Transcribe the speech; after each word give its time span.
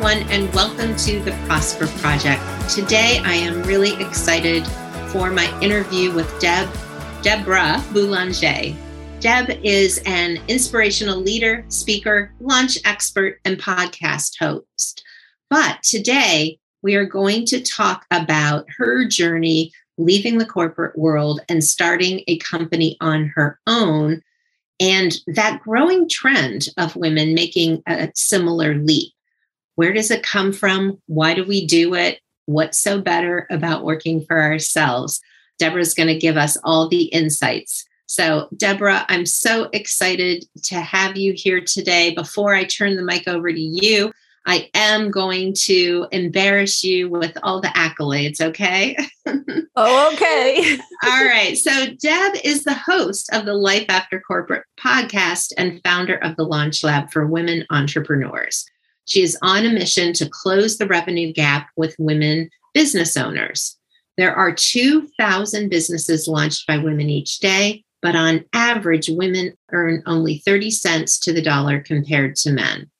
Everyone, 0.00 0.30
and 0.30 0.54
welcome 0.54 0.94
to 0.94 1.18
the 1.22 1.32
Prosper 1.46 1.88
Project. 1.98 2.40
Today, 2.70 3.20
I 3.24 3.34
am 3.34 3.64
really 3.64 4.00
excited 4.00 4.64
for 5.08 5.28
my 5.32 5.60
interview 5.60 6.14
with 6.14 6.38
Deb, 6.38 6.68
Deborah 7.20 7.82
Boulanger. 7.92 8.76
Deb 9.18 9.58
is 9.64 10.00
an 10.06 10.38
inspirational 10.46 11.18
leader, 11.18 11.64
speaker, 11.66 12.32
launch 12.38 12.78
expert, 12.84 13.40
and 13.44 13.58
podcast 13.58 14.38
host. 14.38 15.02
But 15.50 15.82
today, 15.82 16.60
we 16.80 16.94
are 16.94 17.04
going 17.04 17.44
to 17.46 17.60
talk 17.60 18.06
about 18.12 18.66
her 18.76 19.04
journey 19.04 19.72
leaving 19.96 20.38
the 20.38 20.46
corporate 20.46 20.96
world 20.96 21.40
and 21.48 21.64
starting 21.64 22.22
a 22.28 22.38
company 22.38 22.96
on 23.00 23.32
her 23.34 23.58
own, 23.66 24.22
and 24.78 25.16
that 25.26 25.60
growing 25.64 26.08
trend 26.08 26.68
of 26.76 26.94
women 26.94 27.34
making 27.34 27.82
a 27.88 28.12
similar 28.14 28.76
leap. 28.76 29.12
Where 29.78 29.92
does 29.92 30.10
it 30.10 30.24
come 30.24 30.52
from? 30.52 31.00
Why 31.06 31.34
do 31.34 31.44
we 31.44 31.64
do 31.64 31.94
it? 31.94 32.18
What's 32.46 32.80
so 32.80 33.00
better 33.00 33.46
about 33.48 33.84
working 33.84 34.24
for 34.24 34.42
ourselves? 34.42 35.20
Deborah's 35.60 35.94
going 35.94 36.08
to 36.08 36.18
give 36.18 36.36
us 36.36 36.56
all 36.64 36.88
the 36.88 37.04
insights. 37.04 37.86
So, 38.06 38.48
Deborah, 38.56 39.06
I'm 39.08 39.24
so 39.24 39.68
excited 39.72 40.46
to 40.64 40.80
have 40.80 41.16
you 41.16 41.32
here 41.32 41.60
today. 41.60 42.12
Before 42.12 42.56
I 42.56 42.64
turn 42.64 42.96
the 42.96 43.04
mic 43.04 43.28
over 43.28 43.52
to 43.52 43.60
you, 43.60 44.10
I 44.48 44.68
am 44.74 45.12
going 45.12 45.54
to 45.66 46.08
embarrass 46.10 46.82
you 46.82 47.08
with 47.08 47.38
all 47.44 47.60
the 47.60 47.68
accolades, 47.68 48.40
okay? 48.40 48.96
oh, 49.76 50.12
okay. 50.12 50.76
all 51.04 51.24
right. 51.24 51.56
So, 51.56 51.94
Deb 52.02 52.34
is 52.42 52.64
the 52.64 52.74
host 52.74 53.32
of 53.32 53.46
the 53.46 53.54
Life 53.54 53.86
After 53.88 54.20
Corporate 54.20 54.64
podcast 54.76 55.52
and 55.56 55.80
founder 55.84 56.16
of 56.16 56.34
the 56.34 56.44
Launch 56.44 56.82
Lab 56.82 57.12
for 57.12 57.28
Women 57.28 57.64
Entrepreneurs. 57.70 58.66
She 59.08 59.22
is 59.22 59.38
on 59.40 59.64
a 59.64 59.70
mission 59.70 60.12
to 60.14 60.28
close 60.28 60.76
the 60.76 60.86
revenue 60.86 61.32
gap 61.32 61.70
with 61.76 61.96
women 61.98 62.50
business 62.74 63.16
owners. 63.16 63.76
There 64.18 64.34
are 64.34 64.52
2,000 64.52 65.70
businesses 65.70 66.28
launched 66.28 66.66
by 66.66 66.76
women 66.76 67.08
each 67.08 67.38
day, 67.38 67.84
but 68.02 68.14
on 68.14 68.44
average, 68.52 69.08
women 69.08 69.54
earn 69.72 70.02
only 70.04 70.38
30 70.38 70.70
cents 70.70 71.18
to 71.20 71.32
the 71.32 71.40
dollar 71.40 71.80
compared 71.80 72.36
to 72.36 72.52
men. 72.52 72.90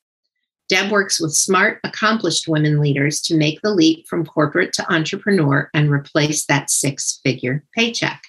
Deb 0.70 0.91
works 0.91 1.20
with 1.20 1.34
smart, 1.34 1.78
accomplished 1.84 2.48
women 2.48 2.81
leaders 2.81 3.20
to 3.22 3.37
make 3.37 3.61
the 3.61 3.75
leap 3.75 4.06
from 4.06 4.25
corporate 4.25 4.72
to 4.75 4.93
entrepreneur 4.93 5.69
and 5.75 5.91
replace 5.91 6.47
that 6.47 6.70
six 6.70 7.20
figure 7.22 7.65
paycheck. 7.75 8.22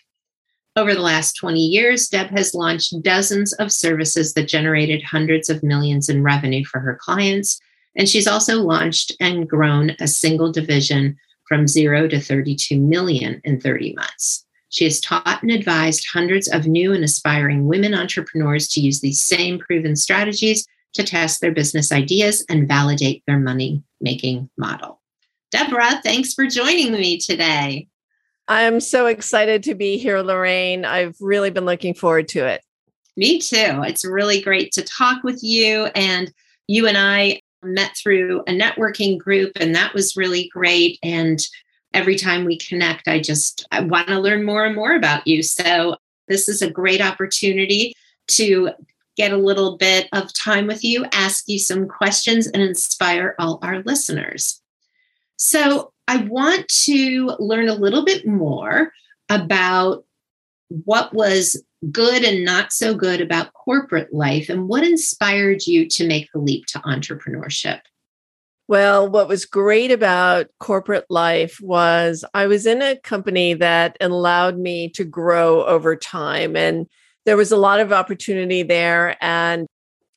Over 0.76 0.96
the 0.96 1.02
last 1.02 1.34
20 1.34 1.59
years, 1.59 2.09
Deb 2.09 2.28
has 2.32 2.53
launched 2.53 3.02
dozens 3.02 3.53
of 3.53 3.72
services 3.72 4.34
that 4.34 4.48
generated 4.48 5.02
hundreds 5.02 5.50
of 5.50 5.64
millions 5.64 6.09
in 6.09 6.24
revenue 6.24 6.66
for 6.66 6.80
her 6.80 6.98
clients. 7.02 7.59
And 7.96 8.08
she's 8.08 8.28
also 8.28 8.62
launched 8.62 9.12
and 9.20 9.50
grown 9.50 9.92
a 10.00 10.08
single 10.08 10.52
division 10.52 11.18
from 11.48 11.68
zero 11.68 12.08
to 12.08 12.20
32 12.20 12.80
million 12.80 13.42
in 13.44 13.60
30 13.60 13.94
months. 13.96 14.46
She 14.70 14.84
has 14.84 15.02
taught 15.02 15.42
and 15.42 15.52
advised 15.52 16.08
hundreds 16.14 16.48
of 16.48 16.68
new 16.68 16.94
and 16.94 17.04
aspiring 17.04 17.66
women 17.66 17.96
entrepreneurs 17.96 18.68
to 18.70 18.82
use 18.82 19.02
these 19.02 19.20
same 19.20 19.58
proven 19.58 19.96
strategies 19.96 20.66
to 20.94 21.04
test 21.04 21.42
their 21.42 21.52
business 21.52 21.92
ideas 21.92 22.46
and 22.50 22.68
validate 22.68 23.24
their 23.26 23.40
money 23.40 23.84
making 24.00 24.50
model. 24.58 25.02
Deborah, 25.52 26.00
thanks 26.04 26.34
for 26.34 26.46
joining 26.46 26.94
me 26.94 27.18
today. 27.18 27.88
I'm 28.48 28.80
so 28.80 29.08
excited 29.08 29.64
to 29.64 29.76
be 29.76 29.98
here, 29.98 30.22
Lorraine. 30.22 30.86
I've 30.86 31.16
really 31.20 31.50
been 31.50 31.66
looking 31.66 31.94
forward 31.94 32.28
to 32.30 32.46
it. 32.46 32.62
Me 33.18 33.40
too. 33.40 33.84
It's 33.84 34.06
really 34.06 34.42
great 34.42 34.72
to 34.74 34.84
talk 34.84 35.24
with 35.24 35.40
you. 35.44 35.86
And 35.96 36.32
you 36.68 36.88
and 36.88 36.98
I 36.98 37.42
met 37.64 37.96
through 37.96 38.42
a 38.42 38.52
networking 38.52 39.18
group, 39.18 39.53
and 39.56 39.75
that 39.75 39.94
was 39.94 40.18
really 40.18 40.50
great. 40.50 41.00
And 41.03 41.40
every 41.94 42.16
time 42.16 42.46
we 42.46 42.58
connect, 42.58 43.08
I 43.08 43.20
just 43.20 43.68
I 43.72 43.81
want 43.81 44.08
to 44.08 44.20
learn 44.20 44.44
more 44.44 44.66
and 44.66 44.75
more 44.75 44.96
about 44.96 45.28
you. 45.28 45.44
So 45.44 45.96
this 46.28 46.47
is 46.47 46.62
a 46.62 46.70
great 46.70 47.02
opportunity 47.02 47.94
to 48.28 48.72
get 49.18 49.34
a 49.34 49.38
little 49.38 49.78
bit 49.78 50.08
of 50.14 50.34
time 50.34 50.68
with 50.68 50.84
you, 50.84 51.06
ask 51.12 51.44
you 51.47 51.59
some 51.59 51.88
questions, 51.88 52.47
and 52.47 52.64
inspire 52.64 53.36
all 53.40 53.59
our 53.62 53.81
listeners. 53.84 54.62
So 55.36 55.91
I 56.08 56.18
want 56.18 56.68
to 56.86 57.36
learn 57.40 57.68
a 57.68 57.76
little 57.76 58.06
bit 58.06 58.26
more 58.26 58.94
about 59.28 60.06
what 60.70 61.14
was 61.14 61.62
good 61.91 62.23
and 62.23 62.44
not 62.44 62.73
so 62.73 62.94
good 62.94 63.22
about 63.22 63.53
corporate 63.53 64.13
life 64.13 64.50
and 64.50 64.67
what 64.67 64.84
inspired 64.84 65.66
you 65.66 65.88
to 65.88 66.07
make 66.07 66.29
the 66.31 66.40
leap 66.40 66.66
to 66.67 66.79
entrepreneurship. 66.79 67.79
Well, 68.67 69.09
what 69.09 69.28
was 69.28 69.45
great 69.45 69.90
about 69.90 70.47
corporate 70.59 71.07
life 71.09 71.59
was 71.59 72.23
I 72.35 72.45
was 72.45 72.67
in 72.67 72.84
a 72.84 72.97
company 72.97 73.56
that 73.56 73.97
allowed 74.00 74.59
me 74.59 74.90
to 74.90 75.03
grow 75.03 75.66
over 75.66 75.95
time. 75.95 76.56
And 76.56 76.85
there 77.25 77.38
was 77.38 77.51
a 77.51 77.57
lot 77.57 77.79
of 77.79 77.91
opportunity 77.91 78.61
there. 78.61 79.17
And 79.22 79.66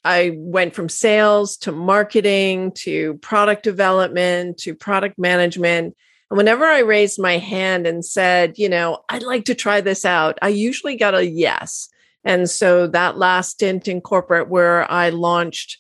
I 0.04 0.32
went 0.36 0.74
from 0.74 0.88
sales 0.88 1.56
to 1.58 1.72
marketing 1.72 2.72
to 2.72 3.14
product 3.18 3.62
development 3.62 4.58
to 4.58 4.74
product 4.74 5.18
management. 5.18 5.96
And 6.32 6.38
whenever 6.38 6.64
I 6.64 6.78
raised 6.78 7.20
my 7.20 7.36
hand 7.36 7.86
and 7.86 8.02
said, 8.02 8.56
you 8.56 8.66
know, 8.66 9.00
I'd 9.10 9.22
like 9.22 9.44
to 9.44 9.54
try 9.54 9.82
this 9.82 10.06
out, 10.06 10.38
I 10.40 10.48
usually 10.48 10.96
got 10.96 11.14
a 11.14 11.28
yes. 11.28 11.90
And 12.24 12.48
so 12.48 12.86
that 12.86 13.18
last 13.18 13.50
stint 13.50 13.86
in 13.86 14.00
corporate 14.00 14.48
where 14.48 14.90
I 14.90 15.10
launched 15.10 15.76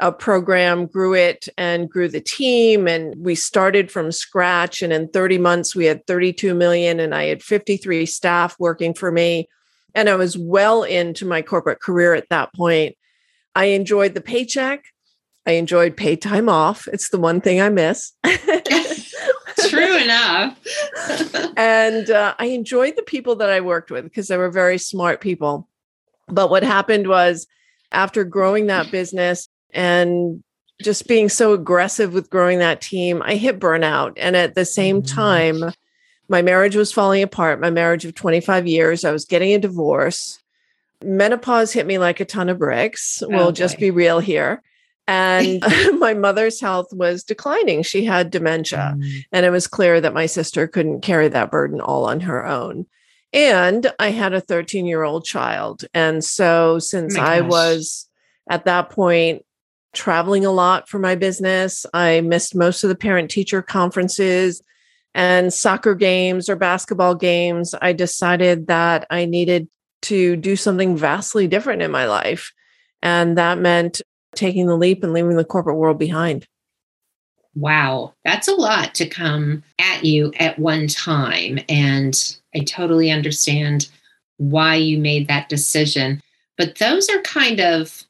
a 0.00 0.10
program, 0.10 0.86
grew 0.86 1.14
it 1.14 1.48
and 1.56 1.88
grew 1.88 2.08
the 2.08 2.20
team. 2.20 2.88
And 2.88 3.14
we 3.16 3.36
started 3.36 3.92
from 3.92 4.10
scratch. 4.10 4.82
And 4.82 4.92
in 4.92 5.06
30 5.06 5.38
months, 5.38 5.76
we 5.76 5.84
had 5.84 6.04
32 6.08 6.52
million, 6.52 6.98
and 6.98 7.14
I 7.14 7.26
had 7.26 7.40
53 7.40 8.04
staff 8.04 8.56
working 8.58 8.94
for 8.94 9.12
me. 9.12 9.48
And 9.94 10.08
I 10.08 10.16
was 10.16 10.36
well 10.36 10.82
into 10.82 11.24
my 11.24 11.42
corporate 11.42 11.80
career 11.80 12.12
at 12.14 12.28
that 12.30 12.52
point. 12.54 12.96
I 13.54 13.66
enjoyed 13.66 14.14
the 14.14 14.20
paycheck. 14.20 14.82
I 15.46 15.52
enjoyed 15.52 15.96
paid 15.96 16.20
time 16.20 16.48
off. 16.48 16.88
It's 16.92 17.10
the 17.10 17.20
one 17.20 17.40
thing 17.40 17.60
I 17.60 17.68
miss. 17.68 18.14
True 19.76 19.96
enough. 20.02 20.58
and 21.56 22.10
uh, 22.10 22.34
I 22.38 22.46
enjoyed 22.46 22.96
the 22.96 23.02
people 23.02 23.36
that 23.36 23.50
I 23.50 23.60
worked 23.60 23.90
with 23.90 24.04
because 24.04 24.28
they 24.28 24.36
were 24.36 24.50
very 24.50 24.78
smart 24.78 25.20
people. 25.20 25.68
But 26.28 26.50
what 26.50 26.62
happened 26.62 27.08
was 27.08 27.46
after 27.90 28.24
growing 28.24 28.66
that 28.66 28.90
business, 28.90 29.48
and 29.72 30.42
just 30.82 31.08
being 31.08 31.28
so 31.28 31.52
aggressive 31.52 32.12
with 32.12 32.30
growing 32.30 32.58
that 32.58 32.80
team, 32.80 33.22
I 33.24 33.36
hit 33.36 33.60
burnout. 33.60 34.14
And 34.16 34.36
at 34.36 34.54
the 34.54 34.64
same 34.64 35.02
mm-hmm. 35.02 35.14
time, 35.14 35.72
my 36.28 36.42
marriage 36.42 36.76
was 36.76 36.92
falling 36.92 37.22
apart, 37.22 37.60
my 37.60 37.70
marriage 37.70 38.04
of 38.04 38.14
25 38.14 38.66
years. 38.66 39.04
I 39.04 39.12
was 39.12 39.24
getting 39.24 39.52
a 39.52 39.58
divorce. 39.58 40.38
Menopause 41.02 41.72
hit 41.72 41.86
me 41.86 41.98
like 41.98 42.20
a 42.20 42.24
ton 42.24 42.48
of 42.48 42.58
bricks. 42.58 43.22
We'll 43.26 43.48
okay. 43.48 43.56
just 43.56 43.78
be 43.78 43.90
real 43.90 44.20
here. 44.20 44.62
And 45.06 45.62
my 45.98 46.14
mother's 46.14 46.60
health 46.60 46.92
was 46.92 47.24
declining. 47.24 47.82
She 47.82 48.04
had 48.04 48.30
dementia. 48.30 48.94
Mm. 48.96 49.24
And 49.32 49.46
it 49.46 49.50
was 49.50 49.66
clear 49.66 50.00
that 50.00 50.14
my 50.14 50.26
sister 50.26 50.66
couldn't 50.66 51.02
carry 51.02 51.28
that 51.28 51.50
burden 51.50 51.80
all 51.80 52.04
on 52.04 52.20
her 52.20 52.46
own. 52.46 52.86
And 53.32 53.90
I 53.98 54.10
had 54.10 54.34
a 54.34 54.40
13 54.40 54.86
year 54.86 55.02
old 55.02 55.24
child. 55.24 55.84
And 55.94 56.22
so, 56.22 56.78
since 56.78 57.16
oh 57.16 57.20
I 57.20 57.40
was 57.40 58.08
at 58.50 58.64
that 58.66 58.90
point 58.90 59.44
traveling 59.92 60.44
a 60.44 60.50
lot 60.50 60.88
for 60.88 60.98
my 60.98 61.14
business. 61.14 61.84
I 61.92 62.20
missed 62.22 62.54
most 62.54 62.82
of 62.82 62.88
the 62.88 62.96
parent 62.96 63.30
teacher 63.30 63.62
conferences 63.62 64.62
and 65.14 65.52
soccer 65.52 65.94
games 65.94 66.48
or 66.48 66.56
basketball 66.56 67.14
games. 67.14 67.74
I 67.80 67.92
decided 67.92 68.66
that 68.68 69.06
I 69.10 69.26
needed 69.26 69.68
to 70.02 70.36
do 70.36 70.56
something 70.56 70.96
vastly 70.96 71.46
different 71.46 71.82
in 71.82 71.90
my 71.90 72.06
life. 72.06 72.52
And 73.02 73.36
that 73.36 73.58
meant 73.58 74.00
taking 74.34 74.66
the 74.66 74.76
leap 74.76 75.02
and 75.02 75.12
leaving 75.12 75.36
the 75.36 75.44
corporate 75.44 75.76
world 75.76 75.98
behind. 75.98 76.46
Wow, 77.54 78.14
that's 78.24 78.48
a 78.48 78.54
lot 78.54 78.94
to 78.94 79.08
come 79.08 79.62
at 79.78 80.04
you 80.04 80.32
at 80.38 80.58
one 80.58 80.86
time. 80.86 81.58
And 81.68 82.36
I 82.54 82.60
totally 82.60 83.10
understand 83.10 83.88
why 84.38 84.76
you 84.76 84.98
made 84.98 85.28
that 85.28 85.48
decision. 85.48 86.22
But 86.56 86.78
those 86.78 87.08
are 87.08 87.20
kind 87.22 87.60
of 87.60 88.04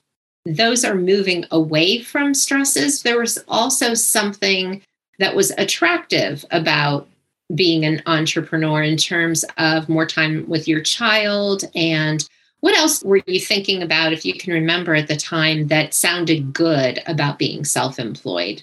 those 0.44 0.84
are 0.84 0.94
moving 0.94 1.44
away 1.52 2.00
from 2.00 2.34
stresses. 2.34 3.02
There 3.02 3.20
was 3.20 3.38
also 3.46 3.94
something 3.94 4.82
that 5.18 5.36
was 5.36 5.52
attractive 5.52 6.44
about 6.50 7.08
being 7.54 7.84
an 7.84 8.02
entrepreneur 8.06 8.82
in 8.82 8.96
terms 8.96 9.44
of 9.58 9.88
more 9.88 10.06
time 10.06 10.44
with 10.48 10.66
your 10.66 10.80
child 10.80 11.64
and 11.74 12.28
what 12.62 12.76
else 12.76 13.02
were 13.02 13.20
you 13.26 13.38
thinking 13.38 13.82
about 13.82 14.12
if 14.12 14.24
you 14.24 14.34
can 14.34 14.52
remember 14.52 14.94
at 14.94 15.08
the 15.08 15.16
time 15.16 15.68
that 15.68 15.92
sounded 15.92 16.54
good 16.54 17.02
about 17.06 17.38
being 17.38 17.64
self-employed 17.64 18.62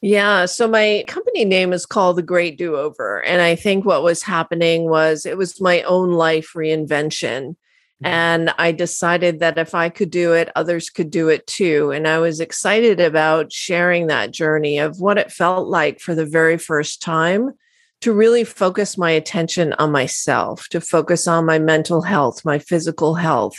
yeah. 0.00 0.46
So 0.46 0.68
my 0.68 1.04
company 1.08 1.44
name 1.44 1.72
is 1.72 1.84
called 1.84 2.16
The 2.16 2.22
Great 2.22 2.56
Do 2.56 2.76
Over. 2.76 3.20
And 3.24 3.42
I 3.42 3.56
think 3.56 3.84
what 3.84 4.04
was 4.04 4.22
happening 4.22 4.88
was 4.88 5.26
it 5.26 5.36
was 5.36 5.60
my 5.60 5.82
own 5.82 6.12
life 6.12 6.52
reinvention. 6.54 7.56
Mm-hmm. 8.02 8.06
And 8.06 8.54
I 8.58 8.70
decided 8.70 9.40
that 9.40 9.58
if 9.58 9.74
I 9.74 9.88
could 9.88 10.10
do 10.10 10.34
it, 10.34 10.50
others 10.54 10.88
could 10.88 11.10
do 11.10 11.28
it 11.28 11.46
too. 11.48 11.90
And 11.90 12.06
I 12.06 12.18
was 12.18 12.38
excited 12.38 13.00
about 13.00 13.52
sharing 13.52 14.06
that 14.06 14.30
journey 14.30 14.78
of 14.78 15.00
what 15.00 15.18
it 15.18 15.32
felt 15.32 15.66
like 15.66 15.98
for 15.98 16.14
the 16.14 16.26
very 16.26 16.58
first 16.58 17.02
time 17.02 17.54
to 18.00 18.12
really 18.12 18.44
focus 18.44 18.96
my 18.96 19.10
attention 19.10 19.72
on 19.74 19.90
myself, 19.90 20.68
to 20.68 20.80
focus 20.80 21.26
on 21.26 21.44
my 21.44 21.58
mental 21.58 22.02
health, 22.02 22.44
my 22.44 22.58
physical 22.58 23.14
health, 23.14 23.54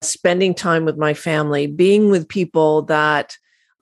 spending 0.00 0.54
time 0.54 0.84
with 0.84 0.96
my 0.96 1.14
family, 1.14 1.66
being 1.66 2.10
with 2.10 2.28
people 2.28 2.82
that 2.82 3.36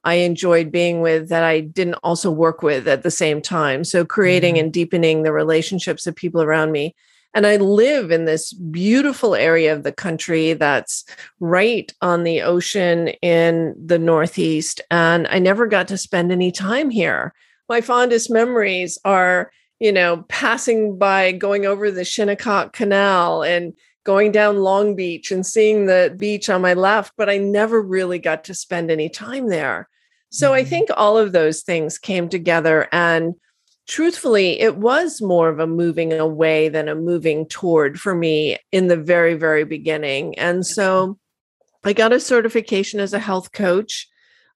I 0.04 0.14
enjoyed 0.14 0.72
being 0.72 1.00
with 1.00 1.28
that 1.28 1.44
I 1.44 1.60
didn't 1.60 1.94
also 2.02 2.30
work 2.30 2.62
with 2.62 2.88
at 2.88 3.02
the 3.02 3.10
same 3.10 3.42
time. 3.42 3.84
So 3.84 4.04
creating 4.04 4.54
mm-hmm. 4.54 4.64
and 4.64 4.72
deepening 4.72 5.22
the 5.22 5.32
relationships 5.32 6.06
of 6.06 6.16
people 6.16 6.42
around 6.42 6.72
me. 6.72 6.94
And 7.34 7.46
I 7.46 7.56
live 7.56 8.10
in 8.10 8.24
this 8.24 8.52
beautiful 8.52 9.34
area 9.34 9.72
of 9.72 9.84
the 9.84 9.92
country 9.92 10.54
that's 10.54 11.04
right 11.38 11.92
on 12.00 12.24
the 12.24 12.42
ocean 12.42 13.08
in 13.22 13.74
the 13.78 13.98
Northeast. 13.98 14.80
And 14.90 15.28
I 15.28 15.38
never 15.38 15.66
got 15.66 15.86
to 15.88 15.98
spend 15.98 16.32
any 16.32 16.50
time 16.50 16.90
here. 16.90 17.32
My 17.68 17.82
fondest 17.82 18.30
memories 18.30 18.98
are, 19.04 19.52
you 19.80 19.90
know, 19.90 20.24
passing 20.28 20.98
by, 20.98 21.32
going 21.32 21.66
over 21.66 21.90
the 21.90 22.04
Shinnecock 22.04 22.72
Canal 22.72 23.42
and 23.42 23.72
going 24.04 24.30
down 24.30 24.58
Long 24.58 24.94
Beach 24.94 25.30
and 25.30 25.44
seeing 25.44 25.86
the 25.86 26.14
beach 26.16 26.48
on 26.48 26.62
my 26.62 26.74
left, 26.74 27.14
but 27.16 27.28
I 27.28 27.38
never 27.38 27.80
really 27.80 28.18
got 28.18 28.44
to 28.44 28.54
spend 28.54 28.90
any 28.90 29.08
time 29.08 29.48
there. 29.48 29.88
So 30.30 30.52
I 30.52 30.60
mm-hmm. 30.60 30.70
think 30.70 30.88
all 30.96 31.18
of 31.18 31.32
those 31.32 31.62
things 31.62 31.98
came 31.98 32.28
together. 32.28 32.88
And 32.92 33.34
truthfully, 33.88 34.60
it 34.60 34.76
was 34.76 35.20
more 35.20 35.48
of 35.48 35.58
a 35.58 35.66
moving 35.66 36.12
away 36.12 36.68
than 36.68 36.88
a 36.88 36.94
moving 36.94 37.46
toward 37.46 37.98
for 37.98 38.14
me 38.14 38.58
in 38.70 38.86
the 38.88 38.96
very, 38.96 39.34
very 39.34 39.64
beginning. 39.64 40.38
And 40.38 40.64
so 40.64 41.18
I 41.84 41.92
got 41.92 42.12
a 42.12 42.20
certification 42.20 43.00
as 43.00 43.12
a 43.12 43.18
health 43.18 43.52
coach. 43.52 44.08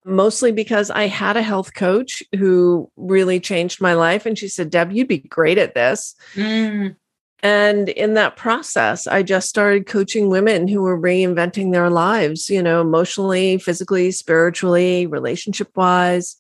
Mostly 0.05 0.53
because 0.53 0.91
I 0.91 1.07
had 1.07 1.37
a 1.37 1.43
health 1.43 1.75
coach 1.75 2.23
who 2.37 2.91
really 2.97 3.41
changed 3.41 3.81
my 3.81 3.95
life. 3.95 4.27
And 4.27 4.39
she 4.39 4.49
said, 4.49 4.71
Deb, 4.71 4.93
you'd 4.93 5.09
be 5.09 5.19
great 5.19 5.57
at 5.57 5.75
this. 5.75 6.15
Mm. 6.35 6.97
And 7.45 7.91
in 7.91 8.15
that 8.15 8.37
process, 8.37 9.07
I 9.07 9.23
just 9.23 9.51
started 9.51 9.87
coaching 9.87 10.31
women 10.31 10.67
who 10.67 10.81
were 10.81 10.99
reinventing 10.99 11.73
their 11.73 11.91
lives, 11.91 12.49
you 12.49 12.63
know, 12.63 12.81
emotionally, 12.81 13.59
physically, 13.59 14.11
spiritually, 14.13 15.07
relationship 15.07 15.69
wise. 15.77 16.37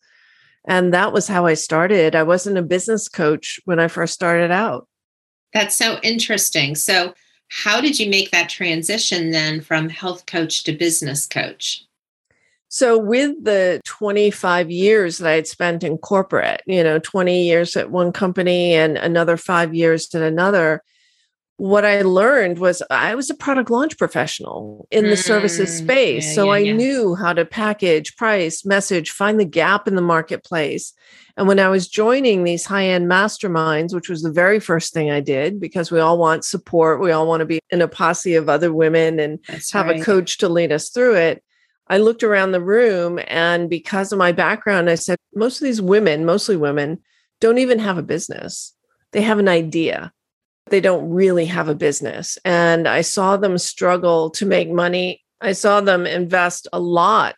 And 0.66 0.94
that 0.94 1.12
was 1.12 1.28
how 1.28 1.44
I 1.44 1.54
started. 1.54 2.14
I 2.14 2.22
wasn't 2.22 2.56
a 2.56 2.62
business 2.62 3.08
coach 3.08 3.60
when 3.66 3.78
I 3.78 3.88
first 3.88 4.14
started 4.14 4.50
out. 4.50 4.88
That's 5.52 5.76
so 5.76 5.98
interesting. 6.02 6.74
So, 6.74 7.12
how 7.48 7.82
did 7.82 8.00
you 8.00 8.08
make 8.08 8.30
that 8.30 8.48
transition 8.48 9.30
then 9.30 9.60
from 9.60 9.90
health 9.90 10.24
coach 10.24 10.64
to 10.64 10.72
business 10.72 11.26
coach? 11.26 11.84
So, 12.74 12.98
with 12.98 13.44
the 13.44 13.80
25 13.84 14.68
years 14.68 15.18
that 15.18 15.28
I 15.28 15.34
had 15.34 15.46
spent 15.46 15.84
in 15.84 15.96
corporate, 15.96 16.60
you 16.66 16.82
know, 16.82 16.98
20 16.98 17.44
years 17.44 17.76
at 17.76 17.92
one 17.92 18.10
company 18.10 18.74
and 18.74 18.98
another 18.98 19.36
five 19.36 19.76
years 19.76 20.12
at 20.12 20.22
another, 20.22 20.82
what 21.56 21.84
I 21.84 22.02
learned 22.02 22.58
was 22.58 22.82
I 22.90 23.14
was 23.14 23.30
a 23.30 23.36
product 23.36 23.70
launch 23.70 23.96
professional 23.96 24.88
in 24.90 25.04
the 25.04 25.14
mm, 25.14 25.22
services 25.22 25.78
space. 25.78 26.26
Yeah, 26.26 26.34
so 26.34 26.44
yeah, 26.46 26.50
I 26.50 26.58
yeah. 26.58 26.72
knew 26.72 27.14
how 27.14 27.32
to 27.32 27.44
package, 27.44 28.16
price, 28.16 28.64
message, 28.64 29.12
find 29.12 29.38
the 29.38 29.44
gap 29.44 29.86
in 29.86 29.94
the 29.94 30.02
marketplace. 30.02 30.94
And 31.36 31.46
when 31.46 31.60
I 31.60 31.68
was 31.68 31.86
joining 31.86 32.42
these 32.42 32.64
high 32.64 32.86
end 32.86 33.08
masterminds, 33.08 33.94
which 33.94 34.08
was 34.08 34.22
the 34.22 34.32
very 34.32 34.58
first 34.58 34.92
thing 34.92 35.12
I 35.12 35.20
did, 35.20 35.60
because 35.60 35.92
we 35.92 36.00
all 36.00 36.18
want 36.18 36.44
support, 36.44 37.00
we 37.00 37.12
all 37.12 37.28
want 37.28 37.38
to 37.38 37.46
be 37.46 37.60
in 37.70 37.82
a 37.82 37.86
posse 37.86 38.34
of 38.34 38.48
other 38.48 38.72
women 38.72 39.20
and 39.20 39.38
That's 39.46 39.70
have 39.70 39.86
right. 39.86 40.00
a 40.00 40.04
coach 40.04 40.38
to 40.38 40.48
lead 40.48 40.72
us 40.72 40.90
through 40.90 41.14
it. 41.14 41.44
I 41.88 41.98
looked 41.98 42.22
around 42.22 42.52
the 42.52 42.62
room, 42.62 43.20
and 43.26 43.68
because 43.68 44.12
of 44.12 44.18
my 44.18 44.32
background, 44.32 44.88
I 44.88 44.94
said, 44.94 45.18
most 45.34 45.60
of 45.60 45.64
these 45.64 45.82
women, 45.82 46.24
mostly 46.24 46.56
women, 46.56 47.00
don't 47.40 47.58
even 47.58 47.78
have 47.78 47.98
a 47.98 48.02
business. 48.02 48.74
They 49.12 49.22
have 49.22 49.38
an 49.38 49.48
idea 49.48 50.12
they 50.70 50.80
don't 50.80 51.10
really 51.10 51.46
have 51.46 51.68
a 51.68 51.74
business. 51.74 52.38
And 52.44 52.88
I 52.88 53.02
saw 53.02 53.36
them 53.36 53.58
struggle 53.58 54.30
to 54.30 54.46
make 54.46 54.70
money. 54.70 55.22
I 55.40 55.52
saw 55.52 55.80
them 55.80 56.06
invest 56.06 56.68
a 56.72 56.80
lot 56.80 57.36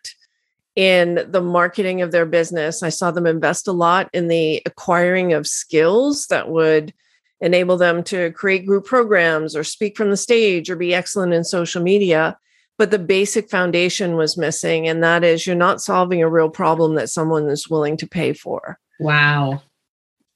in 0.75 1.25
the 1.29 1.41
marketing 1.41 2.01
of 2.01 2.11
their 2.11 2.25
business. 2.25 2.83
I 2.83 2.89
saw 2.89 3.11
them 3.11 3.25
invest 3.25 3.67
a 3.67 3.73
lot 3.73 4.09
in 4.13 4.27
the 4.27 4.61
acquiring 4.65 5.33
of 5.33 5.47
skills 5.47 6.27
that 6.27 6.49
would 6.49 6.93
enable 7.41 7.77
them 7.77 8.03
to 8.03 8.31
create 8.31 8.65
group 8.65 8.85
programs 8.85 9.55
or 9.55 9.63
speak 9.63 9.97
from 9.97 10.09
the 10.09 10.17
stage 10.17 10.69
or 10.69 10.75
be 10.75 10.93
excellent 10.93 11.33
in 11.33 11.43
social 11.43 11.83
media. 11.83 12.37
But 12.77 12.91
the 12.91 12.99
basic 12.99 13.49
foundation 13.49 14.15
was 14.15 14.37
missing. 14.37 14.87
And 14.87 15.03
that 15.03 15.23
is 15.23 15.47
you're 15.47 15.55
not 15.55 15.81
solving 15.81 16.21
a 16.21 16.29
real 16.29 16.49
problem 16.49 16.95
that 16.95 17.09
someone 17.09 17.47
is 17.49 17.69
willing 17.69 17.97
to 17.97 18.07
pay 18.07 18.33
for. 18.33 18.79
Wow. 18.99 19.61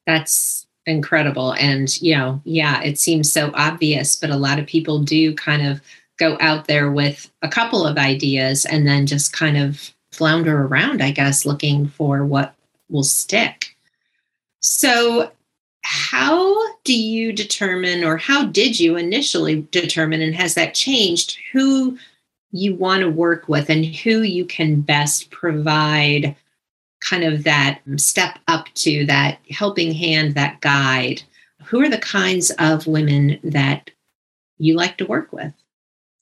That's 0.07 0.65
incredible. 0.85 1.53
And, 1.53 2.01
you 2.01 2.15
know, 2.15 2.41
yeah, 2.43 2.81
it 2.81 2.97
seems 2.97 3.31
so 3.31 3.51
obvious, 3.53 4.15
but 4.15 4.31
a 4.31 4.37
lot 4.37 4.59
of 4.59 4.65
people 4.65 4.99
do 4.99 5.35
kind 5.35 5.65
of 5.65 5.81
go 6.17 6.37
out 6.39 6.65
there 6.65 6.91
with 6.91 7.31
a 7.41 7.49
couple 7.49 7.85
of 7.85 7.97
ideas 7.97 8.65
and 8.65 8.87
then 8.87 9.05
just 9.05 9.33
kind 9.33 9.57
of 9.57 9.91
flounder 10.11 10.65
around, 10.65 11.01
I 11.01 11.11
guess, 11.11 11.45
looking 11.45 11.87
for 11.87 12.25
what 12.25 12.55
will 12.89 13.03
stick. 13.03 13.75
So, 14.59 15.31
how 15.83 16.75
do 16.83 16.93
you 16.93 17.33
determine, 17.33 18.03
or 18.03 18.17
how 18.17 18.45
did 18.45 18.79
you 18.79 18.97
initially 18.97 19.67
determine, 19.71 20.21
and 20.21 20.35
has 20.35 20.53
that 20.53 20.75
changed 20.75 21.37
who 21.51 21.97
you 22.51 22.75
want 22.75 23.01
to 23.01 23.09
work 23.09 23.47
with 23.47 23.69
and 23.69 23.85
who 23.85 24.21
you 24.21 24.45
can 24.45 24.81
best 24.81 25.31
provide 25.31 26.35
kind 27.01 27.23
of 27.23 27.43
that 27.43 27.79
step 27.97 28.39
up 28.47 28.67
to 28.75 29.05
that 29.05 29.39
helping 29.49 29.91
hand, 29.93 30.35
that 30.35 30.61
guide? 30.61 31.23
Who 31.65 31.81
are 31.81 31.89
the 31.89 31.97
kinds 31.97 32.51
of 32.59 32.87
women 32.87 33.39
that 33.43 33.91
you 34.57 34.75
like 34.75 34.97
to 34.97 35.05
work 35.05 35.31
with? 35.31 35.53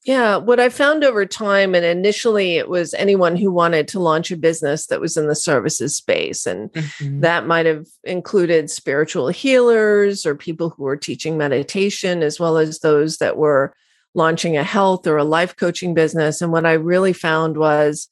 Yeah, 0.05 0.37
what 0.37 0.61
I 0.61 0.69
found 0.69 1.03
over 1.03 1.25
time, 1.25 1.75
and 1.75 1.83
initially 1.83 2.55
it 2.55 2.69
was 2.69 2.93
anyone 2.93 3.35
who 3.35 3.51
wanted 3.51 3.87
to 3.89 3.99
launch 3.99 4.31
a 4.31 4.37
business 4.37 4.87
that 4.87 5.01
was 5.01 5.17
in 5.17 5.27
the 5.27 5.35
services 5.35 5.95
space. 5.95 6.45
And 6.45 6.71
mm-hmm. 6.71 7.19
that 7.19 7.45
might 7.45 7.65
have 7.65 7.85
included 8.05 8.71
spiritual 8.71 9.27
healers 9.27 10.25
or 10.25 10.35
people 10.35 10.69
who 10.69 10.83
were 10.83 10.95
teaching 10.95 11.37
meditation, 11.37 12.23
as 12.23 12.39
well 12.39 12.57
as 12.57 12.79
those 12.79 13.17
that 13.17 13.35
were 13.35 13.73
launching 14.19 14.57
a 14.57 14.63
health 14.63 15.07
or 15.07 15.17
a 15.17 15.23
life 15.23 15.55
coaching 15.55 15.93
business. 15.95 16.41
And 16.41 16.51
what 16.51 16.65
I 16.65 16.73
really 16.73 17.13
found 17.13 17.57
was 17.57 18.09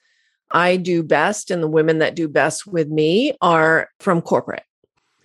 I 0.49 0.77
do 0.77 1.03
best 1.03 1.51
and 1.51 1.61
the 1.61 1.67
women 1.67 1.99
that 1.99 2.15
do 2.15 2.27
best 2.27 2.65
with 2.65 2.87
me 2.87 3.35
are 3.41 3.89
from 3.99 4.21
corporate. 4.21 4.63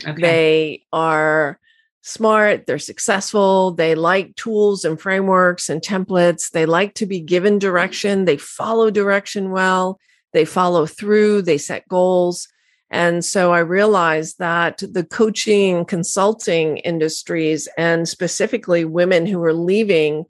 Okay. 0.05 0.21
They 0.21 0.83
are 0.93 1.59
smart, 2.03 2.67
they're 2.67 2.79
successful, 2.81 3.71
they 3.71 3.95
like 3.95 4.35
tools 4.35 4.85
and 4.85 5.01
frameworks 5.01 5.69
and 5.69 5.81
templates, 5.81 6.51
they 6.51 6.67
like 6.67 6.95
to 6.95 7.07
be 7.07 7.21
given 7.21 7.61
direction, 7.61 8.25
they 8.25 8.37
follow 8.37 8.91
direction 8.91 9.53
well, 9.53 10.01
they 10.33 10.45
follow 10.45 10.85
through, 10.85 11.43
they 11.43 11.59
set 11.59 11.87
goals. 11.89 12.49
And 12.91 13.25
so 13.25 13.53
I 13.53 13.61
realized 13.61 14.39
that 14.39 14.79
the 14.79 15.05
coaching 15.05 15.85
consulting 15.85 16.79
industries 16.79 17.69
and 17.79 18.09
specifically 18.09 18.85
women 18.85 19.25
who 19.25 19.43
are 19.45 19.55
leaving 19.55 20.27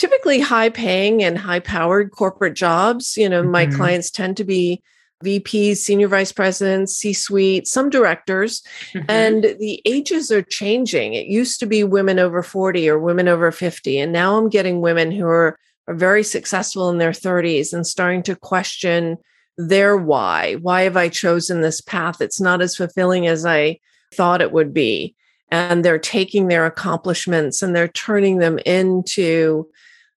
typically 0.00 0.40
high 0.40 0.70
paying 0.70 1.22
and 1.22 1.36
high 1.36 1.60
powered 1.60 2.10
corporate 2.10 2.54
jobs. 2.54 3.18
You 3.18 3.28
know, 3.28 3.42
mm-hmm. 3.42 3.50
my 3.50 3.66
clients 3.66 4.10
tend 4.10 4.38
to 4.38 4.44
be 4.44 4.82
VPs, 5.22 5.76
senior 5.76 6.08
vice 6.08 6.32
presidents, 6.32 6.96
C 6.96 7.12
suite, 7.12 7.66
some 7.66 7.90
directors, 7.90 8.62
mm-hmm. 8.94 9.10
and 9.10 9.44
the 9.60 9.82
ages 9.84 10.32
are 10.32 10.40
changing. 10.40 11.12
It 11.12 11.26
used 11.26 11.60
to 11.60 11.66
be 11.66 11.84
women 11.84 12.18
over 12.18 12.42
40 12.42 12.88
or 12.88 12.98
women 12.98 13.28
over 13.28 13.52
50. 13.52 13.98
And 13.98 14.10
now 14.10 14.38
I'm 14.38 14.48
getting 14.48 14.80
women 14.80 15.10
who 15.10 15.26
are, 15.26 15.58
are 15.86 15.94
very 15.94 16.22
successful 16.22 16.88
in 16.88 16.96
their 16.96 17.10
30s 17.10 17.74
and 17.74 17.86
starting 17.86 18.22
to 18.22 18.34
question 18.34 19.18
their 19.58 19.98
why. 19.98 20.54
Why 20.54 20.82
have 20.82 20.96
I 20.96 21.10
chosen 21.10 21.60
this 21.60 21.82
path? 21.82 22.22
It's 22.22 22.40
not 22.40 22.62
as 22.62 22.74
fulfilling 22.74 23.26
as 23.26 23.44
I 23.44 23.80
thought 24.14 24.40
it 24.40 24.52
would 24.52 24.72
be. 24.72 25.14
And 25.50 25.84
they're 25.84 25.98
taking 25.98 26.48
their 26.48 26.64
accomplishments 26.64 27.60
and 27.60 27.76
they're 27.76 27.88
turning 27.88 28.38
them 28.38 28.58
into 28.60 29.68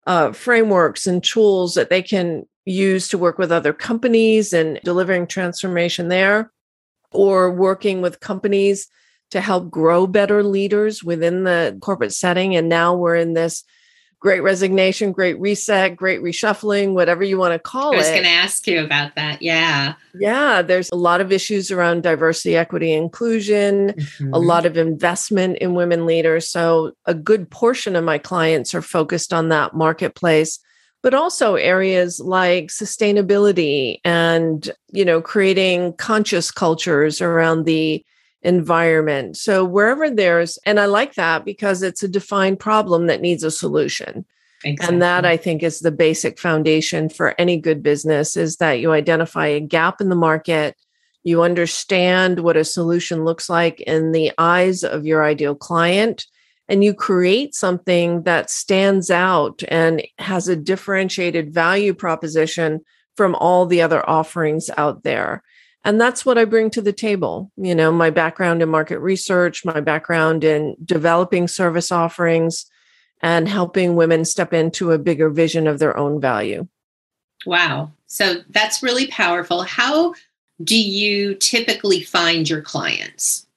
uh, 0.05 0.31
frameworks 0.31 1.07
and 1.07 1.23
tools 1.23 1.75
that 1.75 1.89
they 1.89 2.01
can 2.01 2.43
use 2.65 3.09
to 3.09 3.17
work 3.17 3.37
with 3.37 3.51
other 3.51 3.73
companies 3.73 4.53
and 4.53 4.79
delivering 4.83 5.27
transformation 5.27 6.07
there, 6.07 6.51
or 7.11 7.51
working 7.51 8.01
with 8.01 8.19
companies 8.19 8.87
to 9.31 9.41
help 9.41 9.69
grow 9.69 10.07
better 10.07 10.43
leaders 10.43 11.03
within 11.03 11.43
the 11.43 11.77
corporate 11.81 12.13
setting. 12.13 12.55
And 12.55 12.69
now 12.69 12.95
we're 12.95 13.15
in 13.15 13.33
this 13.33 13.63
great 14.23 14.39
resignation, 14.39 15.11
great 15.11 15.37
reset, 15.37 15.97
great 15.97 16.21
reshuffling, 16.21 16.93
whatever 16.93 17.25
you 17.25 17.37
want 17.37 17.51
to 17.51 17.59
call 17.59 17.91
it. 17.91 17.95
I 17.95 17.97
was 17.97 18.09
going 18.09 18.23
to 18.23 18.29
ask 18.29 18.65
you 18.65 18.81
about 18.81 19.15
that. 19.15 19.41
Yeah. 19.41 19.95
Yeah. 20.13 20.61
There's 20.61 20.89
a 20.91 20.95
lot 20.95 21.19
of 21.19 21.33
issues 21.33 21.71
around 21.71 22.03
diversity, 22.03 22.55
equity, 22.55 22.93
inclusion, 22.93 23.89
mm-hmm. 23.89 24.33
a 24.33 24.39
lot 24.39 24.65
of 24.65 24.77
investment 24.77 25.57
in 25.57 25.73
women 25.73 26.05
leaders. 26.05 26.47
So 26.47 26.93
a 27.05 27.13
good 27.13 27.51
portion 27.51 27.97
of 27.97 28.05
my 28.05 28.17
clients 28.17 28.73
are 28.73 28.81
focused 28.81 29.33
on 29.33 29.49
that 29.49 29.75
marketplace 29.75 30.57
but 31.01 31.13
also 31.13 31.55
areas 31.55 32.21
like 32.21 32.67
sustainability 32.67 33.97
and 34.05 34.71
you 34.93 35.03
know 35.03 35.19
creating 35.19 35.91
conscious 35.97 36.49
cultures 36.49 37.19
around 37.19 37.65
the 37.65 38.05
environment. 38.43 39.37
So 39.37 39.65
wherever 39.65 40.09
there's, 40.09 40.57
and 40.65 40.79
I 40.79 40.85
like 40.85 41.15
that 41.15 41.45
because 41.45 41.81
it's 41.81 42.03
a 42.03 42.07
defined 42.07 42.59
problem 42.59 43.07
that 43.07 43.21
needs 43.21 43.43
a 43.43 43.51
solution. 43.51 44.25
Exactly. 44.65 44.93
And 44.93 45.01
that 45.01 45.25
I 45.25 45.35
think 45.35 45.63
is 45.63 45.79
the 45.79 45.91
basic 45.91 46.39
foundation 46.39 47.09
for 47.09 47.35
any 47.37 47.57
good 47.57 47.83
business 47.83 48.37
is 48.37 48.57
that 48.57 48.79
you 48.79 48.91
identify 48.91 49.47
a 49.47 49.59
gap 49.59 49.99
in 49.99 50.09
the 50.09 50.15
market, 50.15 50.75
you 51.23 51.41
understand 51.41 52.39
what 52.39 52.57
a 52.57 52.63
solution 52.63 53.25
looks 53.25 53.49
like 53.49 53.81
in 53.81 54.11
the 54.11 54.31
eyes 54.37 54.83
of 54.83 55.05
your 55.05 55.23
ideal 55.23 55.55
client, 55.55 56.25
and 56.69 56.83
you 56.83 56.93
create 56.93 57.53
something 57.53 58.23
that 58.23 58.49
stands 58.49 59.11
out 59.11 59.63
and 59.67 60.01
has 60.17 60.47
a 60.47 60.55
differentiated 60.55 61.53
value 61.53 61.93
proposition 61.93 62.79
from 63.17 63.35
all 63.35 63.65
the 63.65 63.81
other 63.81 64.07
offerings 64.09 64.69
out 64.77 65.03
there. 65.03 65.43
And 65.85 65.99
that's 65.99 66.25
what 66.25 66.37
I 66.37 66.45
bring 66.45 66.69
to 66.71 66.81
the 66.81 66.93
table. 66.93 67.51
You 67.57 67.75
know, 67.75 67.91
my 67.91 68.09
background 68.09 68.61
in 68.61 68.69
market 68.69 68.99
research, 68.99 69.65
my 69.65 69.81
background 69.81 70.43
in 70.43 70.75
developing 70.83 71.47
service 71.47 71.91
offerings, 71.91 72.65
and 73.21 73.47
helping 73.47 73.95
women 73.95 74.25
step 74.25 74.53
into 74.53 74.91
a 74.91 74.97
bigger 74.97 75.29
vision 75.29 75.67
of 75.67 75.79
their 75.79 75.95
own 75.97 76.19
value. 76.19 76.67
Wow. 77.45 77.91
So 78.07 78.41
that's 78.49 78.83
really 78.83 79.07
powerful. 79.07 79.63
How 79.63 80.13
do 80.63 80.77
you 80.77 81.35
typically 81.35 82.01
find 82.01 82.49
your 82.49 82.61
clients? 82.61 83.47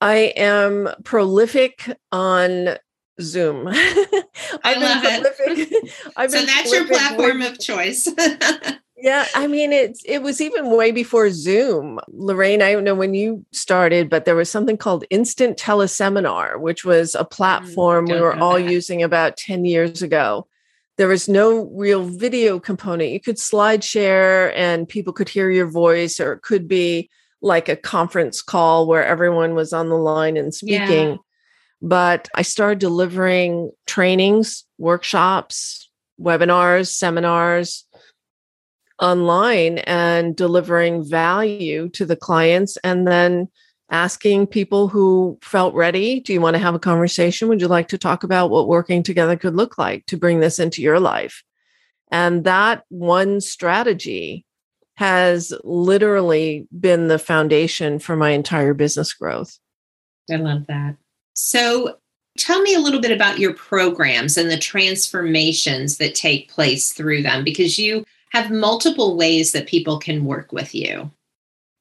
I 0.00 0.32
am 0.36 0.88
prolific 1.04 1.96
on 2.10 2.76
Zoom. 3.20 3.68
I 3.68 4.74
love 4.74 5.04
it. 5.04 5.90
so 6.30 6.44
that's 6.44 6.72
your 6.72 6.86
platform 6.86 7.38
with, 7.38 7.52
of 7.52 7.58
choice. 7.60 8.08
Yeah, 9.02 9.26
I 9.34 9.48
mean 9.48 9.72
it's 9.72 10.00
it 10.04 10.22
was 10.22 10.40
even 10.40 10.70
way 10.70 10.92
before 10.92 11.28
Zoom. 11.32 11.98
Lorraine, 12.12 12.62
I 12.62 12.72
don't 12.72 12.84
know 12.84 12.94
when 12.94 13.14
you 13.14 13.44
started, 13.50 14.08
but 14.08 14.26
there 14.26 14.36
was 14.36 14.48
something 14.48 14.76
called 14.76 15.04
Instant 15.10 15.58
Teleseminar, 15.58 16.60
which 16.60 16.84
was 16.84 17.16
a 17.16 17.24
mm, 17.24 17.30
platform 17.30 18.04
we 18.04 18.20
were 18.20 18.38
all 18.38 18.62
that. 18.62 18.70
using 18.70 19.02
about 19.02 19.36
10 19.36 19.64
years 19.64 20.02
ago. 20.02 20.46
There 20.98 21.08
was 21.08 21.28
no 21.28 21.64
real 21.74 22.04
video 22.04 22.60
component. 22.60 23.10
You 23.10 23.18
could 23.18 23.40
slide 23.40 23.82
share 23.82 24.56
and 24.56 24.88
people 24.88 25.12
could 25.12 25.28
hear 25.28 25.50
your 25.50 25.66
voice, 25.66 26.20
or 26.20 26.34
it 26.34 26.42
could 26.42 26.68
be 26.68 27.10
like 27.40 27.68
a 27.68 27.74
conference 27.74 28.40
call 28.40 28.86
where 28.86 29.04
everyone 29.04 29.56
was 29.56 29.72
on 29.72 29.88
the 29.88 29.96
line 29.96 30.36
and 30.36 30.54
speaking. 30.54 31.08
Yeah. 31.10 31.16
But 31.80 32.28
I 32.36 32.42
started 32.42 32.78
delivering 32.78 33.72
trainings, 33.84 34.64
workshops, 34.78 35.90
webinars, 36.20 36.92
seminars 36.92 37.84
online 39.00 39.78
and 39.78 40.36
delivering 40.36 41.04
value 41.04 41.88
to 41.90 42.04
the 42.04 42.16
clients 42.16 42.76
and 42.84 43.06
then 43.06 43.48
asking 43.90 44.46
people 44.46 44.88
who 44.88 45.38
felt 45.42 45.74
ready 45.74 46.20
do 46.20 46.32
you 46.32 46.40
want 46.40 46.54
to 46.54 46.62
have 46.62 46.74
a 46.74 46.78
conversation? 46.78 47.48
Would 47.48 47.60
you 47.60 47.68
like 47.68 47.88
to 47.88 47.98
talk 47.98 48.24
about 48.24 48.50
what 48.50 48.68
working 48.68 49.02
together 49.02 49.36
could 49.36 49.54
look 49.54 49.76
like 49.76 50.06
to 50.06 50.16
bring 50.16 50.40
this 50.40 50.58
into 50.58 50.82
your 50.82 50.98
life? 50.98 51.42
And 52.10 52.44
that 52.44 52.84
one 52.88 53.40
strategy 53.40 54.44
has 54.96 55.52
literally 55.64 56.66
been 56.78 57.08
the 57.08 57.18
foundation 57.18 57.98
for 57.98 58.16
my 58.16 58.30
entire 58.30 58.74
business 58.74 59.12
growth. 59.12 59.58
I 60.30 60.36
love 60.36 60.66
that. 60.68 60.96
So 61.34 61.96
tell 62.38 62.62
me 62.62 62.74
a 62.74 62.80
little 62.80 63.00
bit 63.00 63.10
about 63.10 63.38
your 63.38 63.54
programs 63.54 64.36
and 64.36 64.50
the 64.50 64.58
transformations 64.58 65.98
that 65.98 66.14
take 66.14 66.50
place 66.50 66.92
through 66.92 67.22
them 67.22 67.44
because 67.44 67.78
you 67.78 68.04
have 68.32 68.50
multiple 68.50 69.16
ways 69.16 69.52
that 69.52 69.66
people 69.66 69.98
can 69.98 70.24
work 70.24 70.52
with 70.52 70.74
you. 70.74 71.10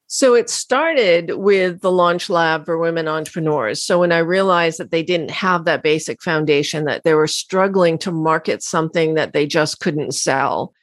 So 0.08 0.34
it 0.34 0.50
started 0.50 1.38
with 1.38 1.80
the 1.80 1.92
launch 1.92 2.30
lab 2.30 2.66
for 2.66 2.78
women 2.78 3.08
entrepreneurs. 3.08 3.82
So 3.82 4.02
when 4.02 4.12
I 4.12 4.18
realized 4.18 4.78
that 4.78 4.92
they 4.92 5.04
didn't 5.04 5.32
have 5.32 5.64
that 5.64 5.84
basic 5.84 6.22
foundation, 6.22 6.84
that 6.84 7.06
they 7.06 7.14
were 7.14 7.28
struggling 7.28 7.98
to 8.00 8.12
market 8.12 8.62
something 8.62 9.14
that 9.14 9.32
they 9.32 9.48
just 9.48 9.80
couldn't 9.80 10.14
sell. 10.14 10.74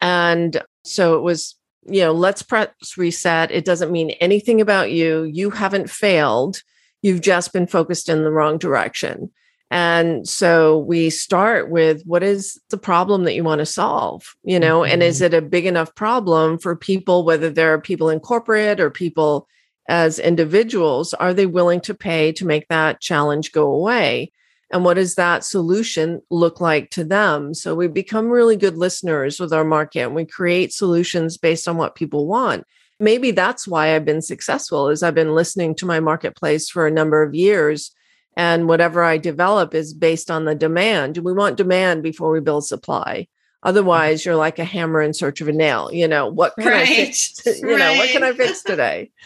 And 0.00 0.62
so 0.84 1.18
it 1.18 1.22
was, 1.22 1.56
you 1.88 2.02
know, 2.02 2.12
let's 2.12 2.42
press 2.42 2.68
reset. 2.96 3.50
It 3.50 3.64
doesn't 3.64 3.90
mean 3.90 4.10
anything 4.20 4.60
about 4.60 4.92
you. 4.92 5.24
You 5.24 5.50
haven't 5.50 5.90
failed. 5.90 6.62
You've 7.02 7.22
just 7.22 7.52
been 7.52 7.66
focused 7.66 8.08
in 8.08 8.22
the 8.22 8.30
wrong 8.30 8.58
direction. 8.58 9.32
And 9.70 10.26
so 10.26 10.78
we 10.78 11.10
start 11.10 11.70
with 11.70 12.02
what 12.06 12.22
is 12.22 12.58
the 12.70 12.78
problem 12.78 13.24
that 13.24 13.34
you 13.34 13.44
want 13.44 13.58
to 13.58 13.66
solve, 13.66 14.34
you 14.42 14.58
know, 14.58 14.80
mm-hmm. 14.80 14.92
and 14.92 15.02
is 15.02 15.16
mm-hmm. 15.16 15.34
it 15.34 15.34
a 15.34 15.42
big 15.42 15.66
enough 15.66 15.94
problem 15.94 16.58
for 16.58 16.74
people, 16.74 17.24
whether 17.24 17.50
they're 17.50 17.80
people 17.80 18.08
in 18.08 18.20
corporate 18.20 18.80
or 18.80 18.90
people 18.90 19.46
as 19.88 20.18
individuals, 20.18 21.14
are 21.14 21.32
they 21.32 21.46
willing 21.46 21.80
to 21.80 21.94
pay 21.94 22.30
to 22.32 22.46
make 22.46 22.68
that 22.68 23.00
challenge 23.00 23.52
go 23.52 23.72
away? 23.72 24.30
And 24.70 24.84
what 24.84 24.94
does 24.94 25.14
that 25.14 25.44
solution 25.44 26.20
look 26.30 26.60
like 26.60 26.90
to 26.90 27.04
them? 27.04 27.54
So 27.54 27.74
we 27.74 27.88
become 27.88 28.28
really 28.28 28.56
good 28.56 28.76
listeners 28.76 29.40
with 29.40 29.52
our 29.52 29.64
market 29.64 30.00
and 30.00 30.14
we 30.14 30.26
create 30.26 30.74
solutions 30.74 31.38
based 31.38 31.66
on 31.66 31.78
what 31.78 31.94
people 31.94 32.26
want. 32.26 32.64
Maybe 33.00 33.30
that's 33.30 33.66
why 33.66 33.94
I've 33.94 34.04
been 34.04 34.20
successful 34.20 34.88
is 34.88 35.02
I've 35.02 35.14
been 35.14 35.34
listening 35.34 35.74
to 35.76 35.86
my 35.86 36.00
marketplace 36.00 36.68
for 36.68 36.86
a 36.86 36.90
number 36.90 37.22
of 37.22 37.34
years 37.34 37.92
and 38.38 38.68
whatever 38.68 39.02
I 39.02 39.18
develop 39.18 39.74
is 39.74 39.92
based 39.92 40.30
on 40.30 40.44
the 40.44 40.54
demand. 40.54 41.18
We 41.18 41.32
want 41.32 41.56
demand 41.56 42.04
before 42.04 42.30
we 42.30 42.38
build 42.38 42.64
supply. 42.64 43.26
Otherwise, 43.64 44.24
you're 44.24 44.36
like 44.36 44.60
a 44.60 44.64
hammer 44.64 45.02
in 45.02 45.12
search 45.12 45.40
of 45.40 45.48
a 45.48 45.52
nail. 45.52 45.92
You 45.92 46.06
know, 46.06 46.28
what 46.28 46.54
can 46.54 46.68
right. 46.68 46.82
I 46.82 46.86
fix? 46.86 47.44
you 47.44 47.68
right. 47.68 47.78
know, 47.78 47.94
what 47.94 48.10
can 48.10 48.22
I 48.22 48.32
fix 48.32 48.62
today? 48.62 49.10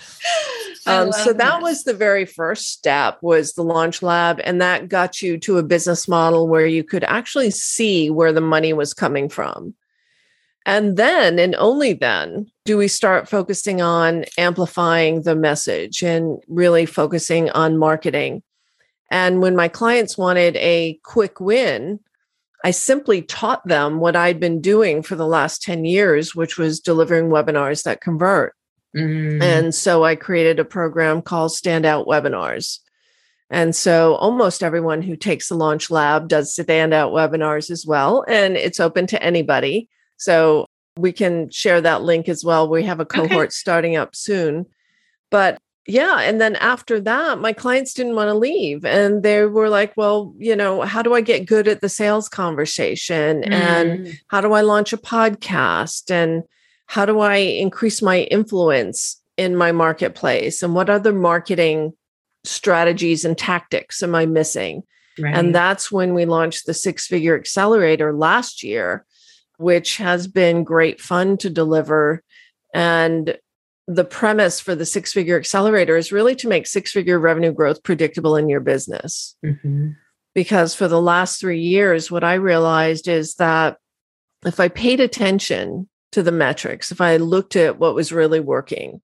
Um, 0.85 1.12
so 1.12 1.26
that, 1.26 1.38
that 1.38 1.62
was 1.62 1.85
the 1.85 1.95
very 1.95 2.25
first 2.25 2.73
step 2.73 3.19
was 3.23 3.52
the 3.52 3.62
launch 3.62 4.02
lab. 4.02 4.40
And 4.42 4.61
that 4.61 4.88
got 4.88 5.23
you 5.23 5.38
to 5.38 5.59
a 5.59 5.62
business 5.62 6.09
model 6.09 6.49
where 6.49 6.66
you 6.66 6.83
could 6.83 7.04
actually 7.04 7.52
see 7.52 8.11
where 8.11 8.33
the 8.33 8.40
money 8.40 8.73
was 8.73 8.92
coming 8.92 9.28
from. 9.28 9.76
And 10.66 10.97
then, 10.97 11.38
and 11.38 11.54
only 11.54 11.92
then, 11.92 12.50
do 12.64 12.76
we 12.76 12.88
start 12.88 13.28
focusing 13.28 13.81
on 13.81 14.25
amplifying 14.37 15.23
the 15.23 15.37
message 15.37 16.02
and 16.02 16.42
really 16.49 16.85
focusing 16.85 17.49
on 17.50 17.78
marketing. 17.78 18.42
And 19.12 19.42
when 19.42 19.54
my 19.54 19.69
clients 19.69 20.16
wanted 20.16 20.57
a 20.57 20.99
quick 21.04 21.38
win, 21.38 22.00
I 22.64 22.71
simply 22.71 23.21
taught 23.21 23.66
them 23.69 24.00
what 24.00 24.16
I'd 24.16 24.40
been 24.40 24.62
doing 24.62 25.02
for 25.02 25.16
the 25.16 25.26
last 25.26 25.62
10 25.62 25.85
years, 25.85 26.35
which 26.35 26.57
was 26.57 26.81
delivering 26.81 27.28
webinars 27.28 27.83
that 27.83 28.00
convert. 28.00 28.57
Mm. 28.97 29.42
And 29.42 29.75
so 29.75 30.02
I 30.02 30.16
created 30.16 30.59
a 30.59 30.64
program 30.64 31.21
called 31.21 31.50
Standout 31.50 32.07
Webinars. 32.07 32.78
And 33.50 33.76
so 33.76 34.14
almost 34.14 34.62
everyone 34.62 35.02
who 35.02 35.14
takes 35.14 35.50
the 35.50 35.57
Launch 35.57 35.90
Lab 35.90 36.26
does 36.26 36.57
standout 36.57 37.12
webinars 37.12 37.71
as 37.71 37.85
well. 37.85 38.25
And 38.26 38.57
it's 38.57 38.81
open 38.81 39.07
to 39.09 39.23
anybody. 39.23 39.90
So 40.16 40.64
we 40.97 41.12
can 41.12 41.50
share 41.50 41.83
that 41.83 42.00
link 42.00 42.31
as 42.31 42.42
well. 42.42 42.66
We 42.66 42.85
have 42.85 43.00
a 43.00 43.04
cohort 43.04 43.49
okay. 43.49 43.50
starting 43.50 43.97
up 43.97 44.16
soon. 44.16 44.64
But 45.31 45.59
yeah 45.87 46.21
and 46.21 46.41
then 46.41 46.55
after 46.57 47.01
that 47.01 47.39
my 47.41 47.53
clients 47.53 47.93
didn't 47.93 48.15
want 48.15 48.29
to 48.29 48.35
leave 48.35 48.85
and 48.85 49.23
they 49.23 49.45
were 49.45 49.69
like 49.69 49.93
well 49.97 50.35
you 50.39 50.55
know 50.55 50.83
how 50.83 51.03
do 51.03 51.15
i 51.15 51.21
get 51.21 51.47
good 51.47 51.67
at 51.67 51.81
the 51.81 51.89
sales 51.89 52.29
conversation 52.29 53.43
mm. 53.43 53.53
and 53.53 54.21
how 54.29 54.41
do 54.41 54.53
i 54.53 54.61
launch 54.61 54.93
a 54.93 54.97
podcast 54.99 56.11
and 56.11 56.45
how 56.87 57.05
do 57.05 57.21
i 57.21 57.37
increase 57.37 58.01
my 58.01 58.21
influence 58.23 59.21
in 59.37 59.57
my 59.57 59.73
marketplace 59.73 60.62
and 60.62 60.75
what 60.75 60.91
other 60.91 61.12
marketing 61.12 61.93
strategies 62.45 63.25
and 63.25 63.37
tactics 63.37 64.03
am 64.03 64.15
i 64.15 64.25
missing 64.25 64.83
right. 65.19 65.35
and 65.35 65.55
that's 65.55 65.91
when 65.91 66.15
we 66.15 66.25
launched 66.25 66.67
the 66.67 66.75
six 66.75 67.07
figure 67.07 67.37
accelerator 67.37 68.15
last 68.15 68.62
year 68.62 69.05
which 69.59 69.97
has 69.97 70.27
been 70.27 70.65
great 70.65 71.01
fun 71.01 71.37
to 71.37 71.51
deliver 71.51 72.23
And 72.75 73.37
the 73.89 74.05
premise 74.05 74.61
for 74.61 74.75
the 74.75 74.87
six 74.87 75.12
figure 75.12 75.37
accelerator 75.37 75.97
is 75.97 76.12
really 76.12 76.35
to 76.37 76.49
make 76.49 76.67
six 76.67 76.93
figure 76.93 77.19
revenue 77.19 77.53
growth 77.53 77.83
predictable 77.83 78.37
in 78.37 78.49
your 78.49 78.61
business. 78.61 79.37
Mm-hmm. 79.45 79.91
Because 80.35 80.75
for 80.75 80.89
the 80.89 81.01
last 81.01 81.41
three 81.41 81.61
years, 81.61 82.11
what 82.11 82.25
I 82.25 82.35
realized 82.35 83.07
is 83.09 83.35
that 83.35 83.77
if 84.47 84.61
I 84.61 84.69
paid 84.69 85.01
attention 85.01 85.89
to 86.12 86.23
the 86.23 86.33
metrics, 86.33 86.91
if 86.91 87.01
I 87.01 87.17
looked 87.17 87.57
at 87.57 87.79
what 87.79 87.95
was 87.95 88.12
really 88.12 88.41
working, 88.41 89.03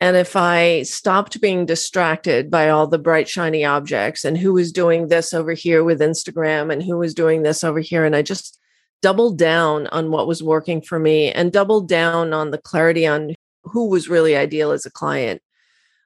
and 0.00 0.16
if 0.16 0.34
I 0.34 0.82
stopped 0.82 1.40
being 1.40 1.66
distracted 1.66 2.50
by 2.50 2.70
all 2.70 2.88
the 2.88 2.98
bright, 2.98 3.28
shiny 3.28 3.64
objects 3.64 4.24
and 4.24 4.36
who 4.36 4.52
was 4.52 4.72
doing 4.72 5.08
this 5.08 5.32
over 5.32 5.52
here 5.52 5.84
with 5.84 6.00
Instagram 6.00 6.72
and 6.72 6.82
who 6.82 6.98
was 6.98 7.14
doing 7.14 7.42
this 7.42 7.62
over 7.62 7.80
here, 7.80 8.04
and 8.04 8.16
I 8.16 8.22
just 8.22 8.58
doubled 9.02 9.38
down 9.38 9.88
on 9.88 10.10
what 10.10 10.26
was 10.26 10.42
working 10.42 10.80
for 10.80 10.98
me 10.98 11.30
and 11.30 11.52
doubled 11.52 11.88
down 11.88 12.32
on 12.32 12.50
the 12.50 12.58
clarity 12.58 13.06
on 13.06 13.34
who 13.64 13.88
was 13.88 14.08
really 14.08 14.36
ideal 14.36 14.70
as 14.70 14.86
a 14.86 14.90
client, 14.90 15.42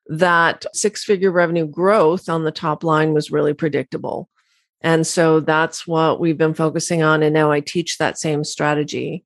that 0.08 0.64
six 0.72 1.04
figure 1.04 1.30
revenue 1.30 1.66
growth 1.66 2.28
on 2.28 2.44
the 2.44 2.52
top 2.52 2.84
line 2.84 3.12
was 3.12 3.30
really 3.30 3.54
predictable. 3.54 4.28
And 4.82 5.06
so 5.06 5.40
that's 5.40 5.86
what 5.86 6.20
we've 6.20 6.38
been 6.38 6.54
focusing 6.54 7.02
on. 7.02 7.22
And 7.22 7.34
now 7.34 7.50
I 7.50 7.60
teach 7.60 7.98
that 7.98 8.18
same 8.18 8.44
strategy. 8.44 9.25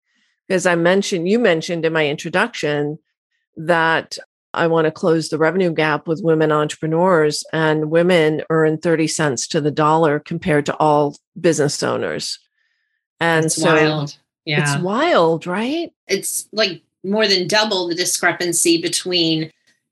Because 0.48 0.66
I 0.66 0.74
mentioned, 0.74 1.28
you 1.28 1.38
mentioned 1.38 1.84
in 1.84 1.92
my 1.92 2.08
introduction 2.08 2.98
that 3.56 4.18
I 4.52 4.66
want 4.66 4.86
to 4.86 4.90
close 4.90 5.28
the 5.28 5.38
revenue 5.38 5.72
gap 5.72 6.08
with 6.08 6.22
women 6.24 6.50
entrepreneurs, 6.50 7.44
and 7.52 7.90
women 7.90 8.42
earn 8.50 8.78
30 8.78 9.06
cents 9.06 9.46
to 9.48 9.60
the 9.60 9.70
dollar 9.70 10.18
compared 10.18 10.66
to 10.66 10.76
all 10.76 11.16
business 11.40 11.82
owners. 11.82 12.38
And 13.20 13.44
That's 13.44 13.56
so 13.56 13.74
wild. 13.74 14.16
Yeah. 14.44 14.62
it's 14.74 14.82
wild, 14.82 15.46
right? 15.46 15.92
It's 16.08 16.48
like 16.52 16.82
more 17.04 17.26
than 17.26 17.48
double 17.48 17.88
the 17.88 17.94
discrepancy 17.94 18.80
between 18.80 19.50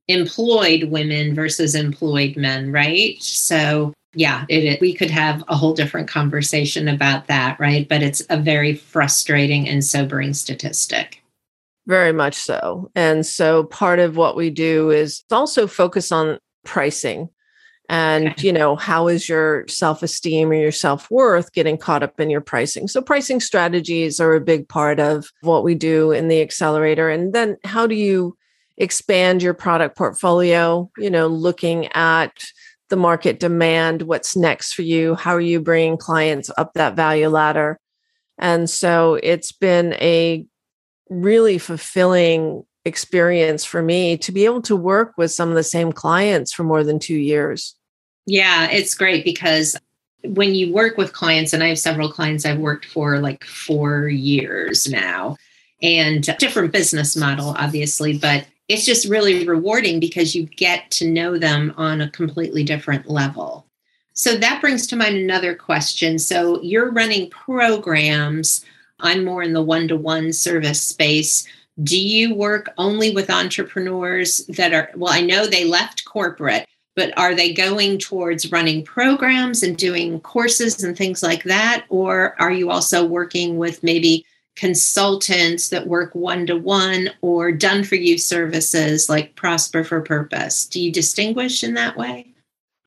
employed 0.08 0.84
women 0.84 1.34
versus 1.34 1.74
employed 1.74 2.36
men, 2.36 2.72
right? 2.72 3.22
So, 3.22 3.92
yeah, 4.14 4.46
it, 4.48 4.80
we 4.80 4.94
could 4.94 5.10
have 5.10 5.44
a 5.48 5.56
whole 5.56 5.74
different 5.74 6.08
conversation 6.08 6.88
about 6.88 7.26
that, 7.26 7.60
right? 7.60 7.86
But 7.88 8.02
it's 8.02 8.22
a 8.30 8.38
very 8.38 8.74
frustrating 8.74 9.68
and 9.68 9.84
sobering 9.84 10.34
statistic. 10.34 11.22
Very 11.86 12.12
much 12.12 12.34
so. 12.34 12.90
And 12.94 13.24
so 13.24 13.64
part 13.64 13.98
of 13.98 14.16
what 14.16 14.36
we 14.36 14.50
do 14.50 14.90
is 14.90 15.22
also 15.30 15.66
focus 15.66 16.12
on 16.12 16.38
pricing 16.64 17.30
and 17.88 18.28
okay. 18.28 18.46
you 18.46 18.52
know 18.52 18.76
how 18.76 19.08
is 19.08 19.28
your 19.28 19.66
self-esteem 19.66 20.50
or 20.50 20.54
your 20.54 20.72
self-worth 20.72 21.52
getting 21.52 21.78
caught 21.78 22.02
up 22.02 22.20
in 22.20 22.30
your 22.30 22.40
pricing? 22.40 22.88
So 22.88 23.00
pricing 23.00 23.40
strategies 23.40 24.20
are 24.20 24.34
a 24.34 24.40
big 24.40 24.68
part 24.68 25.00
of 25.00 25.30
what 25.40 25.64
we 25.64 25.74
do 25.74 26.12
in 26.12 26.28
the 26.28 26.42
accelerator. 26.42 27.08
And 27.08 27.32
then 27.32 27.56
how 27.64 27.86
do 27.86 27.94
you 27.94 28.36
expand 28.76 29.42
your 29.42 29.54
product 29.54 29.96
portfolio? 29.96 30.90
You 30.98 31.10
know 31.10 31.26
looking 31.26 31.86
at 31.92 32.44
the 32.90 32.96
market 32.96 33.40
demand 33.40 34.02
what's 34.02 34.36
next 34.36 34.72
for 34.72 34.82
you? 34.82 35.14
How 35.14 35.34
are 35.34 35.40
you 35.40 35.60
bringing 35.60 35.96
clients 35.96 36.50
up 36.56 36.74
that 36.74 36.96
value 36.96 37.28
ladder? 37.28 37.78
And 38.38 38.68
so 38.70 39.18
it's 39.22 39.52
been 39.52 39.94
a 39.94 40.46
really 41.10 41.58
fulfilling 41.58 42.64
experience 42.84 43.64
for 43.64 43.82
me 43.82 44.16
to 44.18 44.32
be 44.32 44.44
able 44.44 44.62
to 44.62 44.76
work 44.76 45.12
with 45.16 45.30
some 45.30 45.48
of 45.48 45.54
the 45.54 45.62
same 45.62 45.92
clients 45.92 46.52
for 46.52 46.64
more 46.64 46.84
than 46.84 46.98
two 46.98 47.16
years. 47.16 47.74
Yeah, 48.28 48.70
it's 48.70 48.94
great 48.94 49.24
because 49.24 49.74
when 50.22 50.54
you 50.54 50.70
work 50.72 50.98
with 50.98 51.14
clients, 51.14 51.54
and 51.54 51.62
I 51.62 51.68
have 51.68 51.78
several 51.78 52.12
clients 52.12 52.44
I've 52.44 52.58
worked 52.58 52.84
for 52.84 53.18
like 53.20 53.42
four 53.44 54.08
years 54.08 54.86
now, 54.86 55.38
and 55.80 56.22
different 56.38 56.72
business 56.72 57.16
model, 57.16 57.54
obviously, 57.56 58.18
but 58.18 58.46
it's 58.68 58.84
just 58.84 59.08
really 59.08 59.46
rewarding 59.46 59.98
because 59.98 60.34
you 60.34 60.42
get 60.42 60.90
to 60.90 61.10
know 61.10 61.38
them 61.38 61.72
on 61.78 62.02
a 62.02 62.10
completely 62.10 62.64
different 62.64 63.08
level. 63.08 63.64
So 64.12 64.36
that 64.36 64.60
brings 64.60 64.86
to 64.88 64.96
mind 64.96 65.16
another 65.16 65.54
question. 65.54 66.18
So 66.18 66.60
you're 66.60 66.90
running 66.90 67.30
programs 67.30 68.62
I'm 69.00 69.24
more 69.24 69.42
in 69.42 69.52
the 69.52 69.62
one 69.62 69.88
to 69.88 69.96
one 69.96 70.32
service 70.32 70.82
space. 70.82 71.46
Do 71.82 71.98
you 71.98 72.34
work 72.34 72.70
only 72.76 73.14
with 73.14 73.30
entrepreneurs 73.30 74.38
that 74.48 74.74
are, 74.74 74.90
well, 74.96 75.12
I 75.12 75.20
know 75.20 75.46
they 75.46 75.64
left 75.64 76.04
corporate, 76.04 76.66
but 76.98 77.16
are 77.16 77.32
they 77.32 77.52
going 77.52 77.96
towards 77.96 78.50
running 78.50 78.84
programs 78.84 79.62
and 79.62 79.76
doing 79.76 80.18
courses 80.22 80.82
and 80.82 80.96
things 80.96 81.22
like 81.22 81.44
that? 81.44 81.84
Or 81.90 82.34
are 82.40 82.50
you 82.50 82.70
also 82.72 83.06
working 83.06 83.56
with 83.56 83.84
maybe 83.84 84.26
consultants 84.56 85.68
that 85.68 85.86
work 85.86 86.12
one 86.16 86.44
to 86.48 86.56
one 86.56 87.10
or 87.20 87.52
done 87.52 87.84
for 87.84 87.94
you 87.94 88.18
services 88.18 89.08
like 89.08 89.36
Prosper 89.36 89.84
for 89.84 90.00
Purpose? 90.00 90.66
Do 90.66 90.82
you 90.82 90.90
distinguish 90.90 91.62
in 91.62 91.74
that 91.74 91.96
way? 91.96 92.34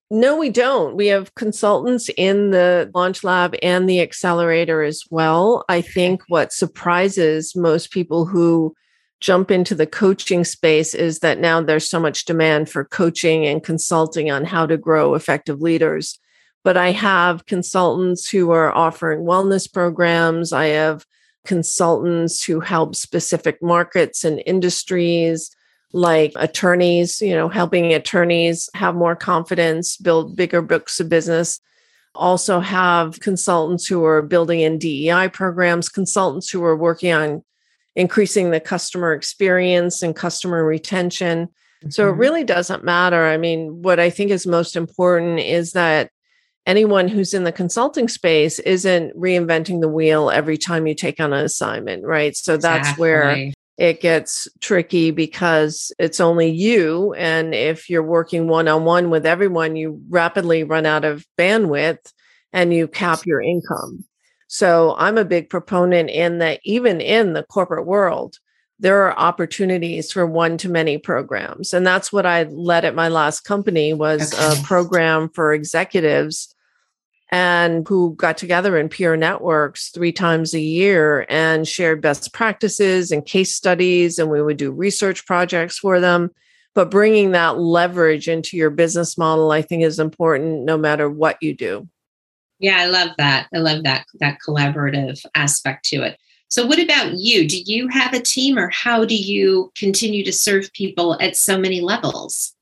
No, 0.09 0.35
we 0.35 0.49
don't. 0.49 0.97
We 0.97 1.07
have 1.07 1.33
consultants 1.35 2.09
in 2.17 2.51
the 2.51 2.91
launch 2.93 3.23
lab 3.23 3.55
and 3.63 3.87
the 3.87 4.01
accelerator 4.01 4.83
as 4.83 5.03
well. 5.09 5.63
I 5.69 5.79
think 5.79 6.21
what 6.27 6.51
surprises 6.51 7.55
most 7.55 7.91
people 7.91 8.25
who 8.25 8.75
jump 9.21 9.51
into 9.51 9.75
the 9.75 9.87
coaching 9.87 10.43
space 10.43 10.93
is 10.95 11.19
that 11.19 11.39
now 11.39 11.61
there's 11.61 11.87
so 11.87 11.99
much 11.99 12.25
demand 12.25 12.69
for 12.69 12.83
coaching 12.83 13.45
and 13.45 13.63
consulting 13.63 14.31
on 14.31 14.43
how 14.43 14.65
to 14.65 14.77
grow 14.77 15.13
effective 15.13 15.61
leaders. 15.61 16.19
But 16.63 16.75
I 16.75 16.91
have 16.91 17.45
consultants 17.45 18.27
who 18.27 18.51
are 18.51 18.71
offering 18.71 19.21
wellness 19.21 19.71
programs. 19.71 20.51
I 20.51 20.65
have 20.67 21.05
consultants 21.45 22.43
who 22.43 22.59
help 22.59 22.95
specific 22.95 23.61
markets 23.61 24.25
and 24.25 24.43
industries 24.45 25.55
like 25.93 26.31
attorneys, 26.35 27.21
you 27.21 27.35
know, 27.35 27.49
helping 27.49 27.93
attorneys 27.93 28.69
have 28.73 28.95
more 28.95 29.15
confidence, 29.15 29.97
build 29.97 30.35
bigger 30.35 30.61
books 30.61 30.99
of 30.99 31.09
business. 31.09 31.59
Also, 32.13 32.59
have 32.59 33.19
consultants 33.19 33.87
who 33.87 34.03
are 34.03 34.21
building 34.21 34.61
in 34.61 34.77
DEI 34.77 35.29
programs, 35.29 35.89
consultants 35.89 36.49
who 36.49 36.63
are 36.63 36.75
working 36.75 37.11
on 37.13 37.43
increasing 37.95 38.51
the 38.51 38.59
customer 38.59 39.13
experience 39.13 40.01
and 40.01 40.15
customer 40.15 40.63
retention. 40.63 41.47
Mm-hmm. 41.47 41.89
So 41.89 42.07
it 42.07 42.11
mm-hmm. 42.11 42.19
really 42.19 42.43
doesn't 42.43 42.83
matter. 42.83 43.27
I 43.27 43.37
mean, 43.37 43.81
what 43.81 43.99
I 43.99 44.09
think 44.09 44.31
is 44.31 44.47
most 44.47 44.75
important 44.75 45.39
is 45.39 45.73
that 45.73 46.11
anyone 46.65 47.07
who's 47.07 47.33
in 47.33 47.43
the 47.43 47.51
consulting 47.51 48.07
space 48.07 48.59
isn't 48.59 49.15
reinventing 49.17 49.81
the 49.81 49.89
wheel 49.89 50.29
every 50.29 50.57
time 50.57 50.87
you 50.87 50.95
take 50.95 51.19
on 51.19 51.33
an 51.33 51.43
assignment, 51.43 52.03
right? 52.05 52.35
So 52.35 52.57
that's 52.57 52.89
exactly. 52.89 53.01
where 53.01 53.51
it 53.77 53.99
gets 53.99 54.47
tricky 54.59 55.11
because 55.11 55.91
it's 55.97 56.19
only 56.19 56.51
you. 56.51 57.13
And 57.13 57.55
if 57.55 57.89
you're 57.89 58.03
working 58.03 58.47
one 58.47 58.67
on 58.67 58.85
one 58.85 59.09
with 59.09 59.25
everyone, 59.25 59.75
you 59.75 60.01
rapidly 60.09 60.63
run 60.63 60.85
out 60.85 61.03
of 61.03 61.25
bandwidth 61.37 62.11
and 62.53 62.73
you 62.73 62.87
cap 62.87 63.25
your 63.25 63.41
income. 63.41 64.05
So 64.53 64.95
I'm 64.97 65.17
a 65.17 65.23
big 65.23 65.49
proponent 65.49 66.09
in 66.09 66.39
that 66.39 66.59
even 66.65 66.99
in 66.99 67.31
the 67.31 67.43
corporate 67.43 67.85
world, 67.85 68.37
there 68.79 69.01
are 69.03 69.17
opportunities 69.17 70.11
for 70.11 70.27
one 70.27 70.57
to 70.57 70.67
many 70.67 70.97
programs. 70.97 71.73
And 71.73 71.87
that's 71.87 72.11
what 72.11 72.25
I 72.25 72.43
led 72.43 72.83
at 72.83 72.93
my 72.93 73.07
last 73.07 73.45
company 73.45 73.93
was 73.93 74.33
okay. 74.33 74.59
a 74.59 74.63
program 74.65 75.29
for 75.29 75.53
executives 75.53 76.53
and 77.31 77.87
who 77.87 78.13
got 78.15 78.37
together 78.37 78.77
in 78.77 78.89
peer 78.89 79.15
networks 79.15 79.89
three 79.89 80.11
times 80.11 80.53
a 80.53 80.59
year 80.59 81.25
and 81.29 81.65
shared 81.65 82.01
best 82.01 82.33
practices 82.33 83.09
and 83.09 83.25
case 83.25 83.55
studies. 83.55 84.19
And 84.19 84.29
we 84.29 84.41
would 84.41 84.57
do 84.57 84.73
research 84.73 85.25
projects 85.25 85.79
for 85.79 86.01
them. 86.01 86.29
But 86.75 86.91
bringing 86.91 87.31
that 87.31 87.57
leverage 87.57 88.27
into 88.27 88.57
your 88.57 88.69
business 88.69 89.17
model, 89.17 89.51
I 89.51 89.61
think, 89.61 89.83
is 89.83 89.97
important 89.97 90.65
no 90.65 90.77
matter 90.77 91.09
what 91.09 91.37
you 91.39 91.55
do. 91.55 91.87
Yeah, 92.61 92.77
I 92.77 92.85
love 92.85 93.09
that. 93.17 93.47
I 93.53 93.57
love 93.57 93.83
that 93.83 94.05
that 94.19 94.37
collaborative 94.45 95.25
aspect 95.35 95.83
to 95.85 96.03
it. 96.03 96.17
So 96.47 96.65
what 96.65 96.79
about 96.79 97.13
you? 97.13 97.47
Do 97.47 97.59
you 97.59 97.87
have 97.87 98.13
a 98.13 98.19
team 98.19 98.57
or 98.57 98.69
how 98.69 99.03
do 99.03 99.15
you 99.15 99.71
continue 99.75 100.23
to 100.25 100.31
serve 100.31 100.71
people 100.73 101.17
at 101.19 101.35
so 101.35 101.57
many 101.57 101.81
levels? 101.81 102.53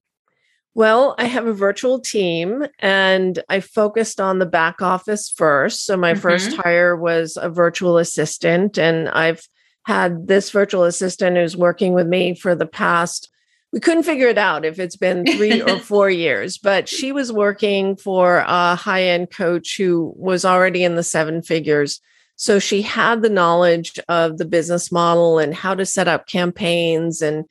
Well, 0.74 1.16
I 1.18 1.26
have 1.26 1.48
a 1.48 1.54
virtual 1.54 2.00
team 2.00 2.66
and 2.78 3.44
I 3.50 3.60
focused 3.60 4.22
on 4.22 4.40
the 4.40 4.46
back 4.46 4.82
office 4.82 5.30
first. 5.30 5.86
So 5.86 5.98
my 5.98 6.14
mm-hmm. 6.14 6.22
first 6.22 6.56
hire 6.56 6.96
was 6.96 7.38
a 7.42 7.50
virtual 7.50 7.98
assistant 7.98 8.78
and 8.78 9.10
I've 9.10 9.42
had 9.86 10.28
this 10.28 10.52
virtual 10.52 10.84
assistant 10.84 11.36
who's 11.36 11.58
working 11.58 11.94
with 11.94 12.08
me 12.08 12.36
for 12.36 12.56
the 12.56 12.68
past 12.68 13.30
we 13.72 13.80
couldn't 13.80 14.04
figure 14.04 14.28
it 14.28 14.38
out 14.38 14.66
if 14.66 14.80
it's 14.80 14.96
been 14.96 15.26
3 15.26 15.62
or 15.62 15.80
4 15.80 16.10
years, 16.10 16.58
but 16.58 16.90
she 16.90 17.12
was 17.12 17.32
working 17.32 17.96
for 17.96 18.44
a 18.48 18.76
high-end 18.76 19.30
coach 19.32 19.78
who 19.78 20.14
was 20.16 20.44
already 20.44 20.84
in 20.84 20.96
the 20.96 21.04
seven 21.04 21.42
figures. 21.42 22.02
So 22.36 22.58
she 22.58 22.82
had 22.82 23.22
the 23.22 23.30
knowledge 23.30 24.00
of 24.08 24.38
the 24.38 24.46
business 24.46 24.92
model 24.92 25.40
and 25.40 25.54
how 25.54 25.76
to 25.76 25.86
set 25.86 26.08
up 26.08 26.28
campaigns 26.28 27.22
and 27.22 27.46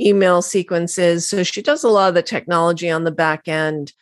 email 0.00 0.42
sequences. 0.42 1.28
So 1.28 1.42
she 1.42 1.62
does 1.62 1.82
a 1.82 1.88
lot 1.88 2.08
of 2.08 2.14
the 2.14 2.22
technology 2.22 2.90
on 2.90 3.04
the 3.04 3.10
back 3.10 3.48
end. 3.48 3.92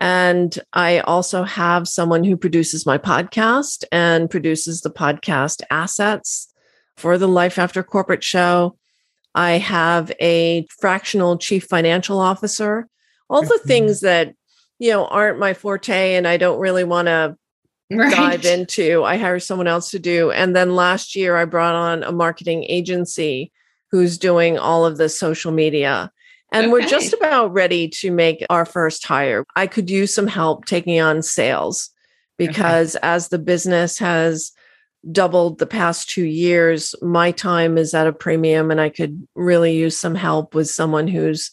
And 0.00 0.58
I 0.72 1.00
also 1.00 1.42
have 1.42 1.86
someone 1.86 2.24
who 2.24 2.36
produces 2.36 2.86
my 2.86 2.96
podcast 2.96 3.84
and 3.92 4.30
produces 4.30 4.80
the 4.80 4.90
podcast 4.90 5.62
assets 5.70 6.52
for 6.96 7.18
the 7.18 7.28
Life 7.28 7.58
After 7.58 7.82
Corporate 7.82 8.24
show. 8.24 8.78
I 9.34 9.52
have 9.52 10.10
a 10.20 10.66
fractional 10.80 11.38
chief 11.38 11.64
financial 11.64 12.18
officer. 12.18 12.88
All 13.28 13.42
the 13.42 13.60
Mhm. 13.64 13.66
things 13.68 14.00
that, 14.00 14.34
you 14.78 14.90
know, 14.90 15.06
aren't 15.06 15.38
my 15.38 15.54
forte 15.54 16.14
and 16.14 16.26
I 16.26 16.36
don't 16.36 16.58
really 16.58 16.84
want 16.84 17.06
to 17.06 17.36
Right. 17.92 18.10
dive 18.12 18.44
into. 18.44 19.02
I 19.04 19.16
hire 19.16 19.40
someone 19.40 19.66
else 19.66 19.90
to 19.90 19.98
do. 19.98 20.30
And 20.30 20.54
then 20.54 20.76
last 20.76 21.16
year, 21.16 21.36
I 21.36 21.44
brought 21.44 21.74
on 21.74 22.04
a 22.04 22.12
marketing 22.12 22.64
agency 22.68 23.50
who's 23.90 24.16
doing 24.16 24.58
all 24.58 24.86
of 24.86 24.96
the 24.96 25.08
social 25.08 25.50
media. 25.50 26.10
And 26.52 26.70
we're 26.72 26.86
just 26.86 27.12
about 27.12 27.52
ready 27.52 27.88
to 27.88 28.10
make 28.10 28.44
our 28.50 28.64
first 28.64 29.04
hire. 29.06 29.44
I 29.56 29.66
could 29.66 29.90
use 29.90 30.14
some 30.14 30.26
help 30.28 30.66
taking 30.66 31.00
on 31.00 31.22
sales 31.22 31.90
because 32.38 32.94
as 32.96 33.28
the 33.28 33.38
business 33.38 33.98
has 33.98 34.52
doubled 35.10 35.58
the 35.58 35.66
past 35.66 36.10
two 36.10 36.24
years, 36.24 36.94
my 37.00 37.30
time 37.30 37.78
is 37.78 37.94
at 37.94 38.06
a 38.06 38.12
premium 38.12 38.70
and 38.70 38.80
I 38.80 38.88
could 38.88 39.26
really 39.34 39.76
use 39.76 39.96
some 39.96 40.14
help 40.14 40.54
with 40.54 40.68
someone 40.68 41.08
who's 41.08 41.52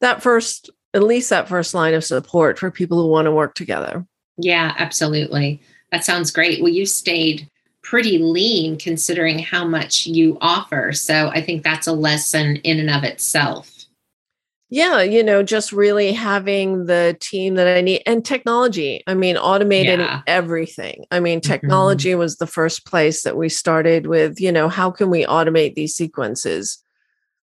that 0.00 0.22
first, 0.22 0.70
at 0.92 1.02
least 1.02 1.30
that 1.30 1.48
first 1.48 1.74
line 1.74 1.94
of 1.94 2.04
support 2.04 2.58
for 2.58 2.70
people 2.70 3.02
who 3.02 3.08
want 3.08 3.26
to 3.26 3.32
work 3.32 3.54
together. 3.54 4.06
Yeah, 4.36 4.74
absolutely. 4.78 5.60
That 5.92 6.04
sounds 6.04 6.30
great. 6.30 6.62
Well, 6.62 6.72
you 6.72 6.86
stayed 6.86 7.48
pretty 7.82 8.18
lean 8.18 8.78
considering 8.78 9.38
how 9.38 9.64
much 9.64 10.06
you 10.06 10.38
offer. 10.40 10.92
So 10.92 11.28
I 11.28 11.40
think 11.40 11.62
that's 11.62 11.86
a 11.86 11.92
lesson 11.92 12.56
in 12.56 12.80
and 12.80 12.90
of 12.90 13.04
itself. 13.04 13.73
Yeah, 14.70 15.02
you 15.02 15.22
know, 15.22 15.42
just 15.42 15.72
really 15.72 16.12
having 16.12 16.86
the 16.86 17.16
team 17.20 17.54
that 17.56 17.76
I 17.76 17.80
need 17.80 18.02
and 18.06 18.24
technology. 18.24 19.02
I 19.06 19.14
mean, 19.14 19.36
automated 19.36 20.00
Yeah. 20.00 20.22
everything. 20.26 21.04
I 21.10 21.20
mean, 21.20 21.40
Mhm. 21.40 21.42
technology 21.42 22.14
was 22.14 22.36
the 22.36 22.46
first 22.46 22.86
place 22.86 23.22
that 23.22 23.36
we 23.36 23.48
started 23.48 24.06
with, 24.06 24.40
you 24.40 24.50
know, 24.50 24.68
how 24.68 24.90
can 24.90 25.10
we 25.10 25.24
automate 25.26 25.74
these 25.74 25.94
sequences? 25.94 26.82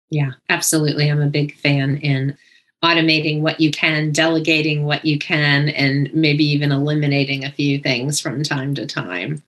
Yeah, 0.09 0.33
absolutely. 0.49 1.11
I'm 1.11 1.21
a 1.23 1.27
big 1.29 1.55
fan 1.57 1.99
in 1.99 2.37
automating 2.83 3.41
what 3.41 3.61
you 3.61 3.71
can, 3.71 4.11
delegating 4.13 4.85
what 4.85 5.05
you 5.05 5.19
can, 5.19 5.69
and 5.69 6.13
maybe 6.15 6.45
even 6.45 6.73
eliminating 6.73 7.45
a 7.45 7.53
few 7.53 7.79
things 7.79 8.19
from 8.19 8.43
time 8.43 8.75
to 8.75 8.87
time. 8.87 9.43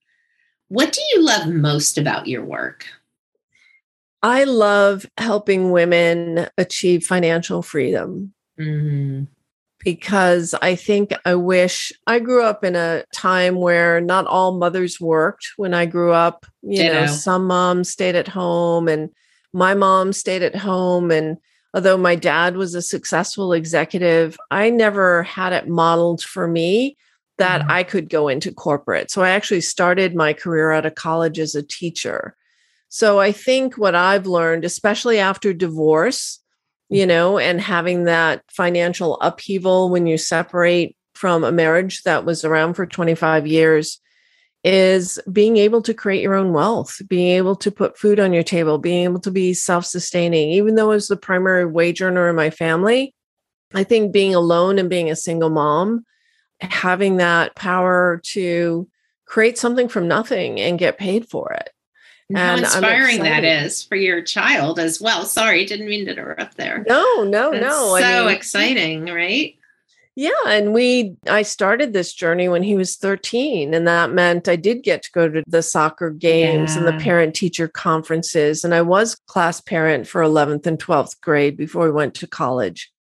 What 0.69 0.93
do 0.93 1.01
you 1.15 1.23
love 1.25 1.49
most 1.49 1.97
about 1.97 2.27
your 2.29 2.45
work? 2.45 2.87
I 4.23 4.45
love 4.45 5.07
helping 5.19 5.71
women 5.73 6.47
achieve 6.59 7.05
financial 7.05 7.63
freedom 7.63 8.33
Mm, 8.61 9.29
because 9.83 10.55
I 10.61 10.77
think 10.77 11.13
I 11.25 11.35
wish 11.35 11.91
I 12.07 12.19
grew 12.19 12.43
up 12.45 12.63
in 12.65 12.77
a 12.77 13.05
time 13.15 13.57
where 13.57 14.01
not 14.01 14.27
all 14.27 14.59
mothers 14.59 15.01
worked 15.01 15.49
when 15.57 15.73
I 15.73 15.87
grew 15.87 16.13
up. 16.13 16.45
You 16.63 16.85
know, 16.85 17.01
Ditto. 17.01 17.13
some 17.13 17.47
moms 17.47 17.89
stayed 17.89 18.15
at 18.15 18.29
home 18.29 18.89
and 18.89 19.09
my 19.55 19.75
mom 19.75 20.13
stayed 20.13 20.43
at 20.43 20.55
home. 20.55 21.11
And 21.11 21.39
although 21.75 21.97
my 21.97 22.15
dad 22.15 22.57
was 22.57 22.75
a 22.75 22.83
successful 22.83 23.53
executive, 23.55 24.37
I 24.51 24.69
never 24.71 25.23
had 25.23 25.55
it 25.55 25.67
modeled 25.67 26.23
for 26.23 26.47
me 26.47 26.97
that 27.39 27.63
Mhm. 27.63 27.71
I 27.71 27.83
could 27.83 28.11
go 28.11 28.29
into 28.29 28.53
corporate. 28.53 29.11
So 29.11 29.23
I 29.23 29.31
actually 29.31 29.63
started 29.63 30.15
my 30.15 30.35
career 30.35 30.71
out 30.73 30.87
of 30.87 30.95
college 30.95 31.39
as 31.39 31.55
a 31.55 31.63
teacher. 31.63 32.37
So 32.95 33.19
I 33.21 33.33
think 33.33 33.79
what 33.79 33.95
I've 33.95 34.27
learned, 34.27 34.67
especially 34.67 35.19
after 35.19 35.55
divorce, 35.55 36.41
you 36.91 37.07
know, 37.07 37.39
and 37.39 37.59
having 37.59 38.05
that 38.05 38.43
financial 38.51 39.19
upheaval 39.23 39.89
when 39.89 40.07
you 40.07 40.19
separate 40.19 40.95
from 41.15 41.43
a 41.43 41.51
marriage 41.51 42.03
that 42.03 42.27
was 42.27 42.45
around 42.45 42.75
for 42.75 42.85
25 42.85 43.47
years, 43.47 43.99
is 44.63 45.19
being 45.33 45.57
able 45.57 45.81
to 45.81 45.95
create 45.95 46.21
your 46.21 46.35
own 46.35 46.53
wealth, 46.53 47.01
being 47.09 47.31
able 47.31 47.57
to 47.57 47.71
put 47.71 47.97
food 47.97 48.21
on 48.21 48.35
your 48.35 48.43
table, 48.43 48.77
being 48.77 49.05
able 49.05 49.21
to 49.21 49.31
be 49.31 49.55
self 49.55 49.87
sustaining. 49.87 50.51
Even 50.51 50.75
though 50.75 50.91
I 50.91 50.97
was 50.97 51.09
the 51.09 51.17
primary 51.17 51.65
wage 51.65 52.03
earner 52.03 52.29
in 52.29 52.37
my 52.37 52.51
family, 52.51 53.15
I 53.73 53.85
think 53.85 54.13
being 54.13 54.35
alone 54.35 54.79
and 54.79 54.91
being 54.91 55.11
a 55.11 55.17
single 55.17 55.49
mom, 55.49 56.05
having 56.61 57.17
that 57.17 57.55
power 57.57 58.21
to 58.33 58.87
create 59.25 59.57
something 59.57 59.89
from 59.89 60.09
nothing 60.09 60.61
and 60.61 60.79
get 60.79 60.99
paid 60.99 61.27
for 61.31 61.55
it. 61.55 61.71
How 62.35 62.57
inspiring 62.57 63.23
that 63.23 63.45
is 63.45 63.83
for 63.83 63.97
your 63.97 64.23
child 64.23 64.79
as 64.79 65.01
well. 65.01 65.25
Sorry, 65.25 65.65
didn't 65.65 65.89
mean 65.89 66.07
to 66.07 66.13
interrupt 66.13 66.57
there. 66.57 66.85
No, 66.89 67.25
no, 67.25 67.51
That's 67.53 67.65
no. 67.65 67.99
so 67.99 68.05
I 68.05 68.25
mean, 68.25 68.35
exciting, 68.35 69.07
right? 69.07 69.57
Yeah, 70.15 70.31
and 70.47 70.75
we 70.75 71.17
I 71.29 71.41
started 71.41 71.93
this 71.93 72.13
journey 72.13 72.47
when 72.49 72.63
he 72.63 72.77
was 72.77 72.97
13 72.97 73.73
and 73.73 73.89
that 73.89 74.13
meant 74.13 74.47
I 74.47 74.57
did 74.57 74.83
get 74.83 75.03
to 75.05 75.11
go 75.13 75.27
to 75.27 75.43
the 75.47 75.63
soccer 75.63 76.11
games 76.11 76.77
and 76.77 76.87
the 76.87 77.03
parent 77.03 77.35
teacher 77.35 77.67
conferences 77.67 78.63
and 78.63 78.75
I 78.75 78.83
was 78.83 79.15
class 79.27 79.63
parent 79.63 80.07
for 80.07 80.21
11th 80.21 80.67
and 80.67 80.79
12th 80.79 81.19
grade 81.23 81.57
before 81.57 81.85
we 81.85 81.93
went 81.93 82.15
to 82.17 82.27
college. 82.27 82.93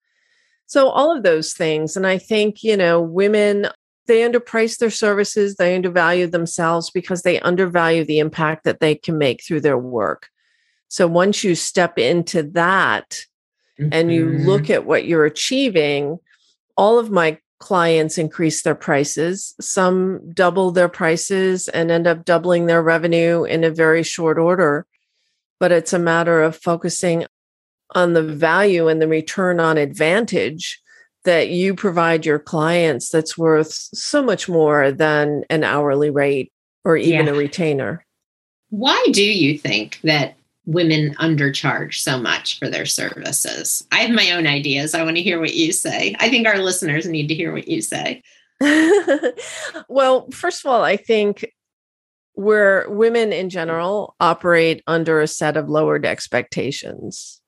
So 0.68 0.88
all 0.88 1.16
of 1.16 1.24
those 1.24 1.52
things 1.52 1.98
and 1.98 2.08
I 2.08 2.18
think, 2.18 2.64
you 2.64 2.78
know, 2.78 3.02
women 3.02 3.68
they 4.12 4.28
underprice 4.28 4.78
their 4.78 4.90
services, 4.90 5.56
they 5.56 5.74
undervalue 5.74 6.28
themselves 6.28 6.90
because 6.90 7.22
they 7.22 7.40
undervalue 7.40 8.04
the 8.04 8.20
impact 8.20 8.66
that 8.66 8.82
they 8.82 8.94
can 8.94 9.18
make 9.18 9.42
through 9.42 9.62
their 9.62 9.78
work. 9.78 10.28
So 10.90 11.08
once 11.08 11.46
you 11.46 11.56
step 11.56 11.98
into 11.98 12.44
that, 12.52 13.22
and 13.92 14.12
you 14.12 14.26
Mhm. 14.28 14.46
look 14.46 14.70
at 14.70 14.86
what 14.86 15.06
you're 15.06 15.26
achieving, 15.26 16.20
all 16.76 17.00
of 17.00 17.10
my 17.10 17.38
clients 17.60 18.18
increase 18.18 18.64
their 18.64 18.76
prices. 18.76 19.56
Some 19.62 20.30
double 20.34 20.72
their 20.72 20.90
prices 20.90 21.70
and 21.70 21.90
end 21.90 22.06
up 22.06 22.26
doubling 22.26 22.66
their 22.66 22.84
revenue 22.84 23.46
in 23.46 23.64
a 23.64 23.72
very 23.72 24.04
short 24.04 24.38
order. 24.38 24.86
But 25.58 25.72
it's 25.72 25.94
a 25.94 26.00
matter 26.00 26.44
of 26.44 26.58
focusing 26.58 27.26
on 27.96 28.12
the 28.12 28.24
value 28.24 28.90
and 28.90 29.02
the 29.02 29.08
return 29.08 29.60
on 29.62 29.78
advantage 29.78 30.82
that 31.24 31.50
you 31.50 31.76
provide 31.76 32.26
your 32.26 32.40
clients 32.40 33.10
that's 33.10 33.38
worth 33.38 33.72
so 33.72 34.24
much 34.24 34.50
more 34.50 34.92
than 34.92 35.44
an 35.50 35.64
hourly 35.64 36.10
rate 36.10 36.52
or 36.84 36.98
even 36.98 37.28
Yeah. 37.28 37.34
a 37.34 37.36
retainer. 37.36 38.06
Why 38.70 39.06
do 39.12 39.24
you 39.24 39.58
think 39.58 40.00
that 40.04 40.36
women 40.66 41.14
undercharge 41.16 41.96
so 41.96 42.18
much 42.18 42.58
for 42.58 42.70
their 42.70 42.86
services? 42.86 43.86
I 43.92 43.98
have 44.00 44.12
my 44.12 44.32
own 44.32 44.48
ideas. 44.48 44.96
I 44.96 45.04
want 45.04 45.18
to 45.18 45.24
hear 45.24 45.40
what 45.40 45.54
you 45.54 45.72
say. 45.72 46.16
I 46.20 46.30
think 46.30 46.48
our 46.48 46.58
listeners 46.58 47.06
need 47.06 47.28
to 47.28 47.36
hear 47.36 47.52
what 47.52 47.68
you 47.68 47.82
say. 47.82 48.24
well, 49.90 50.30
first 50.32 50.64
of 50.66 50.72
all, 50.72 50.84
I 50.84 50.96
think 50.98 51.46
where 52.34 52.90
women 52.90 53.34
in 53.34 53.50
general 53.50 54.16
operate 54.20 54.82
under 54.88 55.20
a 55.20 55.28
set 55.28 55.58
of 55.58 55.70
lowered 55.70 56.06
expectations. 56.06 57.42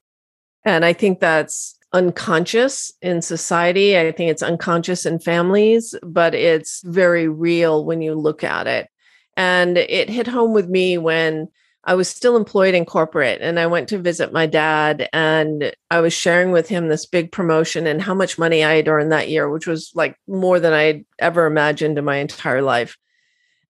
And 0.66 0.84
I 0.84 0.94
think 0.94 1.20
that's 1.20 1.78
unconscious 1.94 2.92
in 3.02 3.22
society. 3.22 3.98
I 3.98 4.12
think 4.12 4.32
it's 4.32 4.44
unconscious 4.44 5.06
in 5.06 5.20
families, 5.20 5.96
but 6.04 6.34
it's 6.34 6.82
very 6.84 7.28
real 7.28 7.86
when 7.86 8.02
you 8.02 8.16
look 8.16 8.44
at 8.44 8.68
it. 8.68 8.90
And 9.38 9.78
it 9.78 10.10
hit 10.10 10.28
home 10.28 10.54
with 10.54 10.68
me 10.68 10.98
when 10.98 11.48
I 11.86 11.96
was 11.96 12.08
still 12.08 12.38
employed 12.38 12.76
in 12.76 12.86
corporate 12.86 13.42
and 13.42 13.60
I 13.60 13.68
went 13.68 13.90
to 13.90 13.98
visit 13.98 14.32
my 14.32 14.46
dad 14.46 15.10
and 15.12 15.76
I 15.92 16.00
was 16.00 16.14
sharing 16.14 16.52
with 16.52 16.70
him 16.70 16.88
this 16.88 17.06
big 17.06 17.32
promotion 17.32 17.88
and 17.88 18.02
how 18.02 18.14
much 18.14 18.40
money 18.40 18.64
I 18.64 18.76
had 18.76 18.88
earned 18.88 19.12
that 19.12 19.30
year, 19.30 19.50
which 19.50 19.68
was 19.68 19.92
like 19.94 20.16
more 20.28 20.60
than 20.60 20.72
I 20.72 20.84
had 20.84 21.06
ever 21.20 21.46
imagined 21.46 21.98
in 21.98 22.06
my 22.06 22.18
entire 22.18 22.62
life. 22.62 22.98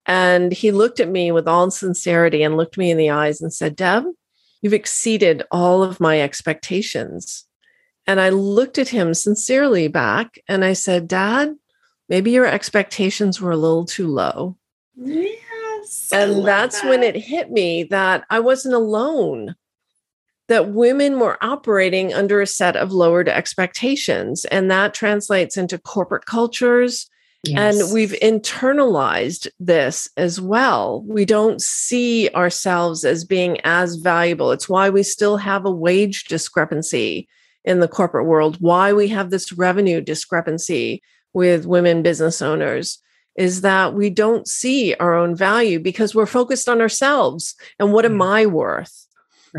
And 0.05 0.53
he 0.53 0.73
looked 0.73 1.01
at 1.01 1.09
me 1.09 1.33
with 1.33 1.49
all 1.49 1.71
sincerity 1.71 2.43
and 2.43 2.57
looked 2.57 2.77
me 2.77 2.91
in 2.91 2.99
the 2.99 3.11
eyes 3.11 3.41
and 3.41 3.53
said, 3.53 3.77
Deb, 3.77 4.05
you've 4.61 4.75
exceeded 4.75 5.45
all 5.51 5.83
of 5.83 6.01
my 6.01 6.21
expectations. 6.21 7.47
And 8.07 8.21
I 8.21 8.31
looked 8.31 8.79
at 8.79 8.89
him 8.89 9.15
sincerely 9.15 9.89
back 9.89 10.39
and 10.49 10.65
I 10.65 10.73
said, 10.73 11.09
Dad, 11.09 11.55
maybe 12.09 12.31
your 12.33 12.47
expectations 12.47 13.41
were 13.41 13.53
a 13.53 13.57
little 13.57 13.85
too 13.85 14.09
low. 14.09 14.57
Yes. 14.97 16.11
And 16.13 16.47
that's 16.47 16.83
when 16.85 17.03
it 17.03 17.17
hit 17.17 17.51
me 17.51 17.85
that 17.85 18.25
I 18.29 18.41
wasn't 18.41 18.75
alone, 18.75 19.55
that 20.49 20.71
women 20.71 21.21
were 21.21 21.43
operating 21.43 22.13
under 22.13 22.41
a 22.41 22.47
set 22.47 22.77
of 22.77 22.93
lowered 22.93 23.29
expectations. 23.29 24.45
And 24.47 24.71
that 24.71 24.95
translates 24.95 25.57
into 25.57 25.79
corporate 25.79 26.27
cultures. 26.27 27.09
Yes. 27.45 27.81
And 27.81 27.95
we've 27.95 28.15
internalized 28.23 29.49
this 29.59 30.09
as 30.17 30.41
well. 30.41 31.03
We 31.07 31.25
don't 31.25 31.61
see 31.61 32.29
ourselves 32.31 33.05
as 33.05 33.25
being 33.25 33.61
as 33.63 33.97
valuable. 33.97 34.53
It's 34.53 34.69
why 34.69 34.91
we 34.91 35.03
still 35.03 35.37
have 35.39 35.65
a 35.65 35.71
wage 35.71 36.25
discrepancy 36.25 37.29
in 37.65 37.81
the 37.81 37.89
corporate 37.89 38.27
world, 38.27 38.57
why 38.61 38.93
we 38.93 39.09
have 39.09 39.31
this 39.31 39.53
revenue 39.53 40.01
discrepancy 40.01 41.03
with 41.33 41.67
women 41.67 42.03
business 42.03 42.43
owners 42.43 42.99
is 43.37 43.63
that 43.63 43.95
we 43.95 44.11
don't 44.11 44.47
see 44.47 44.95
our 44.95 45.15
own 45.15 45.35
value 45.35 45.79
because 45.79 46.15
we're 46.15 46.27
focused 46.27 46.69
on 46.69 46.81
ourselves 46.81 47.55
and 47.79 47.93
what 47.93 48.05
am 48.05 48.19
mm. 48.19 48.27
I 48.27 48.47
worth? 48.47 49.07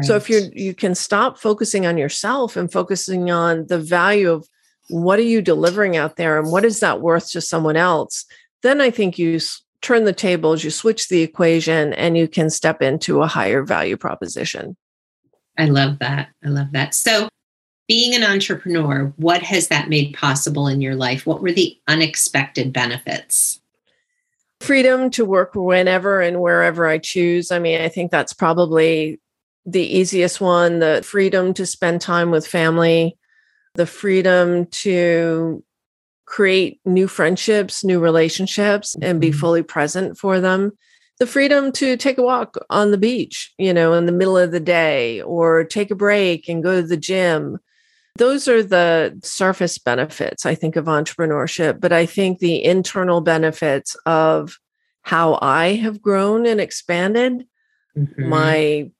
So 0.01 0.15
if 0.15 0.27
you 0.27 0.49
you 0.53 0.73
can 0.73 0.95
stop 0.95 1.37
focusing 1.37 1.85
on 1.85 1.99
yourself 1.99 2.57
and 2.57 2.71
focusing 2.71 3.29
on 3.29 3.67
the 3.67 3.77
value 3.77 4.31
of 4.31 4.47
what 4.89 5.19
are 5.19 5.23
you 5.23 5.39
delivering 5.39 5.95
out 5.95 6.15
there 6.15 6.39
and 6.39 6.51
what 6.51 6.65
is 6.65 6.79
that 6.79 6.99
worth 6.99 7.29
to 7.31 7.41
someone 7.41 7.75
else, 7.75 8.25
then 8.63 8.81
I 8.81 8.89
think 8.89 9.19
you 9.19 9.39
turn 9.81 10.05
the 10.05 10.13
tables, 10.13 10.63
you 10.63 10.71
switch 10.71 11.09
the 11.09 11.21
equation 11.21 11.93
and 11.93 12.17
you 12.17 12.27
can 12.27 12.49
step 12.49 12.81
into 12.81 13.21
a 13.21 13.27
higher 13.27 13.63
value 13.63 13.95
proposition. 13.95 14.75
I 15.59 15.65
love 15.65 15.99
that. 15.99 16.29
I 16.43 16.47
love 16.47 16.71
that. 16.71 16.95
So, 16.95 17.29
being 17.87 18.15
an 18.15 18.23
entrepreneur, 18.23 19.13
what 19.17 19.41
has 19.43 19.67
that 19.67 19.89
made 19.89 20.13
possible 20.13 20.67
in 20.67 20.81
your 20.81 20.95
life? 20.95 21.25
What 21.25 21.41
were 21.41 21.51
the 21.51 21.77
unexpected 21.87 22.71
benefits? 22.71 23.59
Freedom 24.61 25.09
to 25.11 25.25
work 25.25 25.51
whenever 25.55 26.21
and 26.21 26.39
wherever 26.39 26.87
I 26.87 26.97
choose. 26.97 27.51
I 27.51 27.59
mean, 27.59 27.81
I 27.81 27.89
think 27.89 28.11
that's 28.11 28.33
probably 28.33 29.19
the 29.65 29.81
easiest 29.81 30.41
one 30.41 30.79
the 30.79 31.01
freedom 31.03 31.53
to 31.53 31.65
spend 31.65 32.01
time 32.01 32.31
with 32.31 32.47
family, 32.47 33.17
the 33.75 33.85
freedom 33.85 34.65
to 34.67 35.63
create 36.25 36.79
new 36.85 37.07
friendships, 37.07 37.83
new 37.83 37.99
relationships, 37.99 38.95
and 39.01 39.19
be 39.19 39.29
mm-hmm. 39.29 39.39
fully 39.39 39.63
present 39.63 40.17
for 40.17 40.39
them. 40.39 40.71
The 41.19 41.27
freedom 41.27 41.71
to 41.73 41.95
take 41.95 42.17
a 42.17 42.23
walk 42.23 42.57
on 42.69 42.91
the 42.91 42.97
beach, 42.97 43.53
you 43.57 43.73
know, 43.73 43.93
in 43.93 44.05
the 44.05 44.11
middle 44.11 44.37
of 44.37 44.51
the 44.51 44.59
day, 44.59 45.21
or 45.21 45.63
take 45.63 45.91
a 45.91 45.95
break 45.95 46.49
and 46.49 46.63
go 46.63 46.81
to 46.81 46.87
the 46.87 46.97
gym. 46.97 47.59
Those 48.15 48.47
are 48.47 48.61
the 48.61 49.19
surface 49.23 49.77
benefits, 49.79 50.45
I 50.45 50.53
think, 50.53 50.75
of 50.75 50.85
entrepreneurship. 50.85 51.79
But 51.79 51.91
I 51.91 52.05
think 52.05 52.39
the 52.39 52.63
internal 52.63 53.21
benefits 53.21 53.95
of 54.05 54.59
how 55.01 55.39
I 55.41 55.75
have 55.75 56.01
grown 56.01 56.45
and 56.45 56.61
expanded, 56.61 57.47
mm-hmm. 57.97 58.29
my 58.29 58.91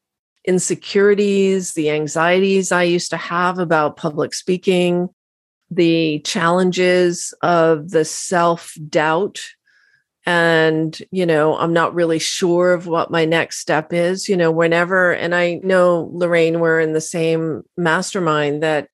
insecurities, 0.46 1.74
the 1.74 1.92
anxieties 1.92 2.72
I 2.72 2.84
used 2.84 3.12
to 3.12 3.18
have 3.18 3.60
about 3.60 3.98
public 3.98 4.34
speaking, 4.34 5.10
the 5.70 6.20
challenges 6.26 7.34
of 7.42 7.92
the 7.92 8.06
self 8.06 8.76
doubt. 8.90 9.42
And, 10.26 10.98
you 11.12 11.26
know, 11.26 11.58
I'm 11.58 11.74
not 11.74 11.94
really 11.94 12.20
sure 12.20 12.74
of 12.74 12.88
what 12.88 13.12
my 13.12 13.26
next 13.26 13.60
step 13.60 13.92
is. 13.92 14.30
You 14.30 14.38
know, 14.38 14.52
whenever, 14.52 15.12
and 15.12 15.36
I 15.36 15.60
know, 15.64 16.10
Lorraine, 16.14 16.60
we're 16.60 16.80
in 16.80 16.94
the 16.94 17.02
same 17.02 17.64
mastermind 17.78 18.64
that 18.64 18.88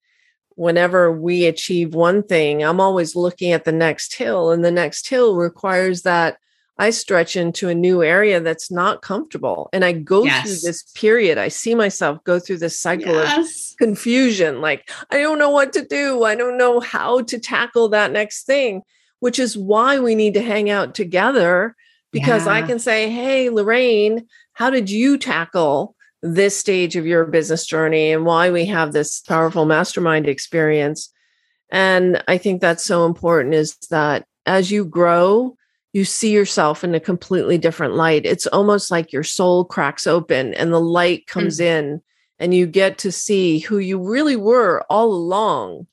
whenever 0.59 1.09
we 1.09 1.45
achieve 1.45 1.95
one 1.95 2.21
thing, 2.21 2.61
I'm 2.61 2.81
always 2.81 3.15
looking 3.15 3.53
at 3.53 3.63
the 3.63 3.71
next 3.71 4.13
hill, 4.13 4.51
and 4.51 4.63
the 4.63 4.71
next 4.71 5.07
hill 5.07 5.37
requires 5.37 6.01
that 6.01 6.37
I 6.77 6.89
stretch 6.89 7.37
into 7.37 7.69
a 7.69 7.75
new 7.75 8.03
area 8.03 8.41
that's 8.41 8.69
not 8.69 9.01
comfortable. 9.01 9.69
And 9.71 9.85
I 9.85 9.93
go 9.93 10.25
yes. 10.25 10.43
through 10.43 10.69
this 10.69 10.83
period. 10.95 11.37
I 11.37 11.47
see 11.47 11.75
myself 11.75 12.21
go 12.25 12.39
through 12.39 12.57
this 12.57 12.77
cycle 12.77 13.13
yes. 13.13 13.71
of 13.71 13.77
confusion. 13.77 14.59
Like, 14.59 14.89
I 15.09 15.21
don't 15.21 15.39
know 15.39 15.49
what 15.49 15.71
to 15.73 15.85
do. 15.85 16.23
I 16.23 16.35
don't 16.35 16.57
know 16.57 16.81
how 16.81 17.21
to 17.21 17.39
tackle 17.39 17.87
that 17.89 18.11
next 18.11 18.43
thing, 18.43 18.81
which 19.19 19.39
is 19.39 19.57
why 19.57 19.99
we 19.99 20.13
need 20.13 20.33
to 20.33 20.41
hang 20.41 20.69
out 20.69 20.93
together 20.93 21.73
because 22.11 22.47
yeah. 22.47 22.53
I 22.53 22.61
can 22.63 22.79
say, 22.79 23.09
Hey, 23.09 23.49
Lorraine, 23.49 24.27
how 24.53 24.69
did 24.69 24.89
you 24.89 25.17
tackle 25.17 25.95
this 26.21 26.57
stage 26.57 26.95
of 26.95 27.05
your 27.05 27.25
business 27.25 27.65
journey 27.65 28.11
and 28.11 28.25
why 28.25 28.49
we 28.49 28.65
have 28.65 28.93
this 28.93 29.21
powerful 29.21 29.65
mastermind 29.65 30.27
experience? 30.27 31.11
And 31.71 32.23
I 32.27 32.37
think 32.37 32.61
that's 32.61 32.83
so 32.83 33.05
important 33.05 33.53
is 33.53 33.75
that 33.89 34.25
as 34.45 34.71
you 34.71 34.85
grow, 34.85 35.55
you 35.93 36.05
see 36.05 36.31
yourself 36.31 36.83
in 36.83 36.93
a 36.93 36.99
completely 36.99 37.57
different 37.57 37.95
light. 37.95 38.25
It's 38.25 38.47
almost 38.47 38.91
like 38.91 39.11
your 39.11 39.23
soul 39.23 39.65
cracks 39.65 40.05
open 40.05 40.53
and 40.53 40.71
the 40.71 40.81
light 40.81 41.27
comes 41.27 41.59
mm-hmm. 41.59 41.93
in 41.93 42.01
and 42.39 42.53
you 42.53 42.67
get 42.67 42.97
to 42.99 43.11
see 43.11 43.59
who 43.59 43.77
you 43.79 43.99
really 43.99 44.35
were 44.35 44.83
all 44.89 45.13
along. 45.13 45.87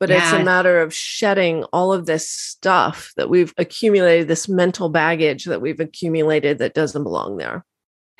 But 0.00 0.10
yeah. 0.10 0.22
it's 0.22 0.32
a 0.32 0.44
matter 0.44 0.80
of 0.80 0.92
shedding 0.92 1.64
all 1.72 1.92
of 1.92 2.06
this 2.06 2.28
stuff 2.28 3.12
that 3.16 3.30
we've 3.30 3.54
accumulated, 3.56 4.26
this 4.26 4.48
mental 4.48 4.88
baggage 4.88 5.44
that 5.44 5.60
we've 5.60 5.78
accumulated 5.78 6.58
that 6.58 6.74
doesn't 6.74 7.04
belong 7.04 7.36
there. 7.36 7.64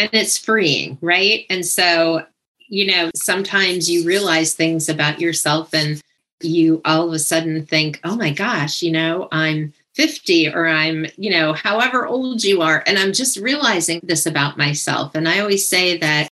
And 0.02 0.20
it's 0.20 0.38
freeing, 0.38 0.98
right? 1.00 1.46
And 1.48 1.64
so, 1.64 2.26
you 2.68 2.86
know, 2.86 3.10
sometimes 3.14 3.90
you 3.90 4.04
realize 4.04 4.54
things 4.54 4.88
about 4.88 5.20
yourself 5.20 5.72
and 5.72 6.00
you 6.40 6.80
all 6.84 7.06
of 7.06 7.12
a 7.12 7.18
sudden 7.18 7.66
think, 7.66 8.00
oh 8.04 8.16
my 8.16 8.32
gosh, 8.32 8.82
you 8.82 8.90
know, 8.90 9.28
I'm 9.30 9.72
50 9.94 10.48
or 10.48 10.66
I'm, 10.66 11.06
you 11.16 11.30
know, 11.30 11.52
however 11.52 12.06
old 12.06 12.42
you 12.42 12.62
are. 12.62 12.82
And 12.86 12.98
I'm 12.98 13.12
just 13.12 13.36
realizing 13.36 14.00
this 14.02 14.26
about 14.26 14.56
myself. 14.56 15.14
And 15.14 15.28
I 15.28 15.40
always 15.40 15.66
say 15.66 15.98
that, 15.98 16.28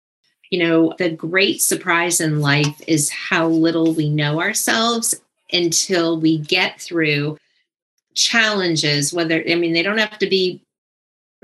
you 0.49 0.59
know, 0.59 0.93
the 0.97 1.09
great 1.09 1.61
surprise 1.61 2.21
in 2.21 2.41
life 2.41 2.81
is 2.87 3.09
how 3.09 3.47
little 3.47 3.93
we 3.93 4.09
know 4.09 4.41
ourselves 4.41 5.15
until 5.51 6.19
we 6.19 6.37
get 6.37 6.79
through 6.79 7.37
challenges, 8.13 9.13
whether, 9.13 9.43
I 9.49 9.55
mean, 9.55 9.73
they 9.73 9.83
don't 9.83 9.97
have 9.97 10.19
to 10.19 10.27
be 10.27 10.61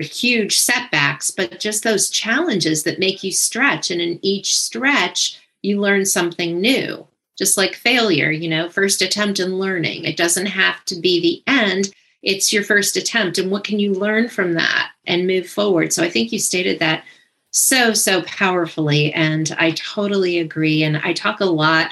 huge 0.01 0.59
setbacks, 0.59 1.31
but 1.31 1.59
just 1.59 1.83
those 1.83 2.09
challenges 2.09 2.83
that 2.83 2.99
make 2.99 3.23
you 3.23 3.31
stretch. 3.31 3.91
And 3.91 4.01
in 4.01 4.19
each 4.21 4.59
stretch, 4.59 5.39
you 5.61 5.79
learn 5.79 6.05
something 6.05 6.59
new 6.59 7.07
just 7.41 7.57
like 7.57 7.73
failure, 7.73 8.29
you 8.29 8.47
know, 8.47 8.69
first 8.69 9.01
attempt 9.01 9.39
in 9.39 9.57
learning. 9.57 10.05
It 10.05 10.15
doesn't 10.15 10.45
have 10.45 10.85
to 10.85 10.95
be 10.95 11.19
the 11.19 11.51
end. 11.51 11.91
It's 12.21 12.53
your 12.53 12.63
first 12.63 12.95
attempt. 12.97 13.39
And 13.39 13.49
what 13.49 13.63
can 13.63 13.79
you 13.79 13.93
learn 13.95 14.29
from 14.29 14.53
that 14.53 14.91
and 15.07 15.25
move 15.25 15.49
forward? 15.49 15.91
So 15.91 16.03
i 16.03 16.09
think 16.09 16.31
you 16.31 16.37
stated 16.37 16.77
that 16.79 17.03
so 17.49 17.93
so 17.93 18.21
powerfully 18.21 19.11
and 19.13 19.55
i 19.57 19.71
totally 19.71 20.37
agree. 20.37 20.83
And 20.83 20.97
i 20.97 21.13
talk 21.13 21.39
a 21.39 21.45
lot 21.45 21.91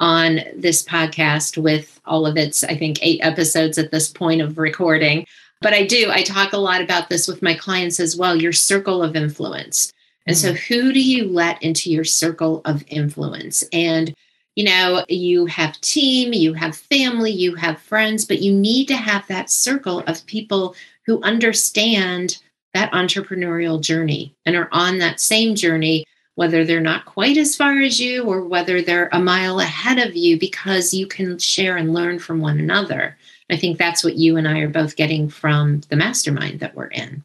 on 0.00 0.40
this 0.56 0.82
podcast 0.82 1.62
with 1.62 2.00
all 2.04 2.26
of 2.26 2.36
its 2.36 2.64
i 2.64 2.76
think 2.76 2.98
eight 3.00 3.20
episodes 3.22 3.78
at 3.78 3.92
this 3.92 4.08
point 4.08 4.40
of 4.40 4.58
recording 4.58 5.26
but 5.60 5.72
i 5.72 5.84
do 5.84 6.10
i 6.10 6.22
talk 6.22 6.52
a 6.52 6.58
lot 6.58 6.80
about 6.80 7.08
this 7.08 7.28
with 7.28 7.42
my 7.42 7.54
clients 7.54 8.00
as 8.00 8.16
well 8.16 8.36
your 8.36 8.52
circle 8.52 9.02
of 9.02 9.16
influence 9.16 9.92
and 10.26 10.36
mm-hmm. 10.36 10.48
so 10.48 10.54
mm. 10.54 10.66
who 10.66 10.92
do 10.92 11.00
you 11.00 11.28
let 11.28 11.62
into 11.62 11.90
your 11.90 12.04
circle 12.04 12.60
of 12.64 12.84
influence 12.88 13.64
and 13.72 14.14
you 14.58 14.64
know, 14.64 15.04
you 15.08 15.46
have 15.46 15.80
team, 15.82 16.32
you 16.32 16.52
have 16.52 16.76
family, 16.76 17.30
you 17.30 17.54
have 17.54 17.80
friends, 17.80 18.24
but 18.24 18.42
you 18.42 18.52
need 18.52 18.86
to 18.86 18.96
have 18.96 19.24
that 19.28 19.50
circle 19.50 20.00
of 20.08 20.26
people 20.26 20.74
who 21.06 21.22
understand 21.22 22.38
that 22.74 22.90
entrepreneurial 22.90 23.80
journey 23.80 24.34
and 24.44 24.56
are 24.56 24.68
on 24.72 24.98
that 24.98 25.20
same 25.20 25.54
journey, 25.54 26.04
whether 26.34 26.64
they're 26.64 26.80
not 26.80 27.04
quite 27.04 27.36
as 27.36 27.54
far 27.54 27.78
as 27.78 28.00
you 28.00 28.24
or 28.24 28.42
whether 28.42 28.82
they're 28.82 29.08
a 29.12 29.20
mile 29.20 29.60
ahead 29.60 29.98
of 30.04 30.16
you, 30.16 30.36
because 30.36 30.92
you 30.92 31.06
can 31.06 31.38
share 31.38 31.76
and 31.76 31.94
learn 31.94 32.18
from 32.18 32.40
one 32.40 32.58
another. 32.58 33.16
I 33.50 33.56
think 33.56 33.78
that's 33.78 34.04
what 34.04 34.16
you 34.16 34.36
and 34.36 34.46
I 34.46 34.60
are 34.60 34.68
both 34.68 34.96
getting 34.96 35.28
from 35.28 35.80
the 35.88 35.96
mastermind 35.96 36.60
that 36.60 36.74
we're 36.74 36.86
in, 36.86 37.24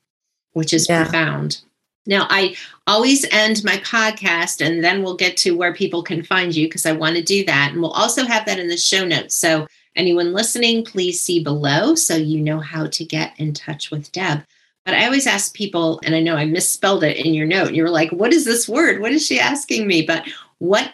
which 0.54 0.74
is 0.74 0.88
yeah. 0.88 1.04
profound. 1.04 1.62
Now, 2.06 2.28
I 2.30 2.56
always 2.86 3.26
end 3.32 3.64
my 3.64 3.78
podcast 3.78 4.66
and 4.66 4.84
then 4.84 5.04
we'll 5.04 5.16
get 5.16 5.38
to 5.38 5.56
where 5.56 5.74
people 5.74 6.04
can 6.04 6.24
find 6.24 6.54
you 6.54 6.68
because 6.68 6.86
I 6.86 6.92
want 6.92 7.16
to 7.16 7.24
do 7.24 7.46
that. 7.46 7.72
And 7.72 7.82
we'll 7.82 7.92
also 7.92 8.26
have 8.26 8.46
that 8.46 8.60
in 8.60 8.68
the 8.68 8.78
show 8.78 9.06
notes. 9.06 9.36
So, 9.36 9.68
anyone 9.96 10.34
listening, 10.34 10.84
please 10.84 11.22
see 11.22 11.42
below 11.42 11.96
so 11.96 12.16
you 12.16 12.42
know 12.42 12.60
how 12.60 12.88
to 12.88 13.06
get 13.06 13.40
in 13.40 13.54
touch 13.54 13.92
with 13.92 14.12
Deb. 14.12 14.44
But 14.86 14.96
I 14.96 15.06
always 15.06 15.28
ask 15.28 15.54
people, 15.54 16.02
and 16.04 16.14
I 16.14 16.20
know 16.20 16.36
I 16.36 16.46
misspelled 16.46 17.06
it 17.06 17.16
in 17.16 17.34
your 17.34 17.48
note. 17.48 17.74
You 17.74 17.84
were 17.84 17.90
like, 17.90 18.12
what 18.12 18.34
is 18.34 18.44
this 18.44 18.68
word? 18.68 19.00
What 19.00 19.14
is 19.14 19.26
she 19.26 19.40
asking 19.40 19.88
me? 19.88 20.02
But 20.02 20.28
what 20.58 20.92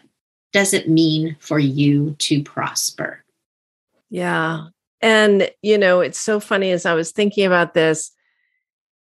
does 0.53 0.73
it 0.73 0.89
mean 0.89 1.37
for 1.39 1.57
you 1.57 2.15
to 2.19 2.43
prosper? 2.43 3.23
Yeah. 4.11 4.67
And, 5.01 5.49
you 5.61 5.77
know, 5.77 6.01
it's 6.01 6.19
so 6.19 6.39
funny 6.39 6.71
as 6.71 6.85
I 6.85 6.93
was 6.93 7.11
thinking 7.11 7.45
about 7.45 7.73
this 7.73 8.11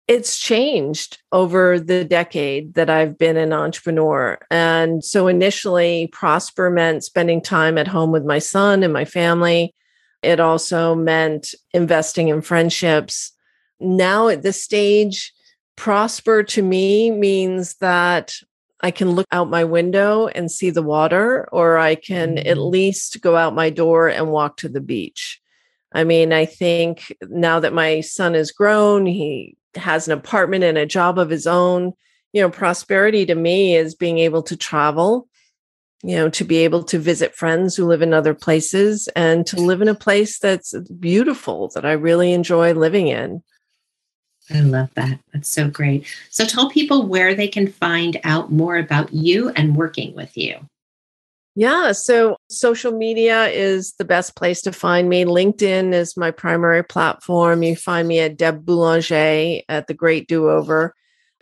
it's 0.08 0.38
changed 0.38 1.18
over 1.32 1.80
the 1.80 2.06
decade 2.06 2.76
that 2.76 2.90
I've 2.90 3.18
been 3.18 3.38
an 3.38 3.54
entrepreneur. 3.54 4.38
And 4.52 5.04
so 5.04 5.28
initially, 5.28 6.08
prosper 6.08 6.70
meant 6.70 7.04
spending 7.04 7.42
time 7.42 7.78
at 7.78 7.88
home 7.88 8.12
with 8.12 8.24
my 8.24 8.40
son 8.40 8.84
and 8.84 8.94
my 8.94 9.06
family. 9.06 9.74
It 10.22 10.40
also 10.40 10.94
meant 10.94 11.56
investing 11.74 12.28
in 12.28 12.42
friendships. 12.42 13.32
Now, 13.80 14.28
at 14.28 14.44
this 14.44 14.64
stage, 14.64 15.34
prosper 15.76 16.44
to 16.44 16.62
me 16.62 17.10
means 17.10 17.76
that 17.78 18.36
I 18.82 18.92
can 18.92 19.12
look 19.12 19.28
out 19.32 19.50
my 19.50 19.64
window 19.64 20.28
and 20.28 20.52
see 20.52 20.70
the 20.70 20.84
water, 20.84 21.50
or 21.52 21.80
I 21.80 21.96
can 21.96 22.38
at 22.38 22.58
mm-hmm. 22.58 22.70
least 22.70 23.22
go 23.22 23.36
out 23.36 23.56
my 23.56 23.72
door 23.72 24.08
and 24.08 24.32
walk 24.32 24.58
to 24.58 24.70
the 24.70 24.82
beach. 24.82 25.42
I 25.96 26.04
mean, 26.04 26.34
I 26.34 26.46
think 26.46 27.16
now 27.30 27.62
that 27.62 27.74
my 27.74 28.02
son 28.02 28.36
is 28.36 28.52
grown, 28.52 29.06
he 29.06 29.56
has 29.76 30.08
an 30.08 30.14
apartment 30.14 30.66
and 30.66 30.78
a 30.78 30.86
job 30.86 31.18
of 31.18 31.30
his 31.30 31.48
own. 31.48 31.94
You 32.34 32.42
know, 32.42 32.50
prosperity 32.50 33.26
to 33.28 33.34
me 33.34 33.78
is 33.78 33.96
being 33.96 34.20
able 34.20 34.44
to 34.44 34.58
travel, 34.58 35.30
you 36.04 36.18
know, 36.18 36.28
to 36.30 36.44
be 36.44 36.58
able 36.58 36.84
to 36.84 37.00
visit 37.00 37.34
friends 37.34 37.78
who 37.78 37.86
live 37.86 38.02
in 38.02 38.14
other 38.14 38.34
places 38.34 39.08
and 39.16 39.48
to 39.48 39.56
live 39.56 39.82
in 39.82 39.88
a 39.88 39.96
place 39.96 40.38
that's 40.38 40.78
beautiful 41.00 41.70
that 41.76 41.86
I 41.86 41.94
really 41.94 42.34
enjoy 42.34 42.74
living 42.74 43.08
in. 43.08 43.42
I 44.54 44.60
love 44.60 44.90
that. 44.96 45.20
That's 45.34 45.48
so 45.48 45.70
great. 45.70 46.06
So 46.30 46.46
tell 46.46 46.70
people 46.70 47.08
where 47.08 47.34
they 47.34 47.48
can 47.48 47.72
find 47.72 48.20
out 48.26 48.52
more 48.52 48.78
about 48.78 49.14
you 49.14 49.50
and 49.52 49.78
working 49.78 50.14
with 50.14 50.36
you. 50.36 50.58
Yeah. 51.58 51.94
So 51.94 52.38
social 52.50 52.92
media 52.92 53.46
is 53.46 53.94
the 53.94 54.04
best 54.04 54.36
place 54.36 54.62
to 54.64 54.74
find 54.74 55.08
me. 55.08 55.24
LinkedIn 55.24 55.94
is 55.94 56.18
my 56.18 56.30
primary 56.32 56.84
platform. 56.84 57.64
You 57.64 57.78
find 57.78 58.08
me 58.08 58.20
at 58.20 58.36
Deb 58.36 58.66
Boulanger 58.66 59.62
at 59.70 59.88
The 59.88 59.94
Great 59.94 60.28
Do 60.28 60.50
Over. 60.50 60.94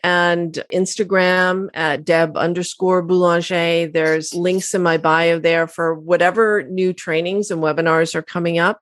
and 0.04 0.62
Instagram 0.72 1.70
at 1.74 2.04
Deb 2.04 2.36
underscore 2.36 3.02
Boulanger. 3.02 3.92
There's 3.92 4.34
links 4.34 4.74
in 4.74 4.84
my 4.84 4.98
bio 4.98 5.40
there 5.40 5.66
for 5.66 5.96
whatever 5.96 6.64
new 6.64 6.92
trainings 6.94 7.50
and 7.50 7.62
webinars 7.64 8.14
are 8.14 8.22
coming 8.22 8.60
up. 8.60 8.82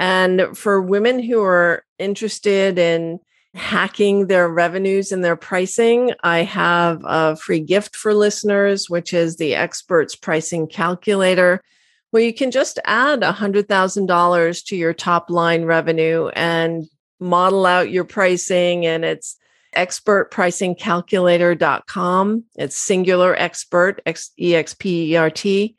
And 0.00 0.56
for 0.56 0.80
women 0.80 1.22
who 1.22 1.42
are 1.42 1.84
interested 1.98 2.78
in 2.78 3.20
hacking 3.56 4.26
their 4.26 4.48
revenues 4.48 5.12
and 5.12 5.24
their 5.24 5.36
pricing, 5.36 6.12
I 6.22 6.42
have 6.42 7.00
a 7.04 7.36
free 7.36 7.60
gift 7.60 7.94
for 7.96 8.12
listeners, 8.14 8.90
which 8.90 9.14
is 9.14 9.36
the 9.36 9.54
Experts 9.54 10.14
Pricing 10.14 10.66
Calculator, 10.66 11.62
where 12.10 12.22
you 12.22 12.34
can 12.34 12.50
just 12.50 12.78
add 12.84 13.22
$100,000 13.22 14.64
to 14.66 14.76
your 14.76 14.92
top 14.92 15.30
line 15.30 15.64
revenue 15.64 16.28
and 16.28 16.84
model 17.18 17.64
out 17.66 17.90
your 17.90 18.04
pricing. 18.04 18.86
And 18.86 19.04
it's 19.04 19.36
expertpricingcalculator.com. 19.74 22.44
It's 22.56 22.78
singular 22.78 23.34
expert, 23.36 24.00
E 24.38 24.54
X 24.54 24.74
P 24.74 25.12
E 25.12 25.16
R 25.16 25.30
T, 25.30 25.74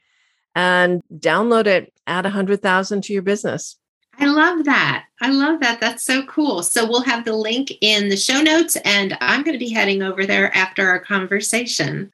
and 0.56 1.02
download 1.14 1.68
it, 1.68 1.94
add 2.06 2.26
100,000 2.26 3.04
to 3.04 3.14
your 3.14 3.22
business. 3.22 3.78
I 4.20 4.26
love 4.26 4.66
that. 4.66 5.06
I 5.22 5.30
love 5.30 5.60
that. 5.62 5.80
That's 5.80 6.04
so 6.04 6.24
cool. 6.24 6.64
So 6.64 6.88
we'll 6.88 7.02
have 7.02 7.26
the 7.26 7.36
link 7.36 7.72
in 7.82 8.10
the 8.10 8.18
show 8.18 8.42
notes, 8.42 8.76
and 8.78 9.18
I'm 9.22 9.44
going 9.44 9.54
to 9.54 9.64
be 9.64 9.70
heading 9.70 10.02
over 10.02 10.26
there 10.26 10.56
after 10.56 10.88
our 10.88 11.00
conversation. 11.00 12.12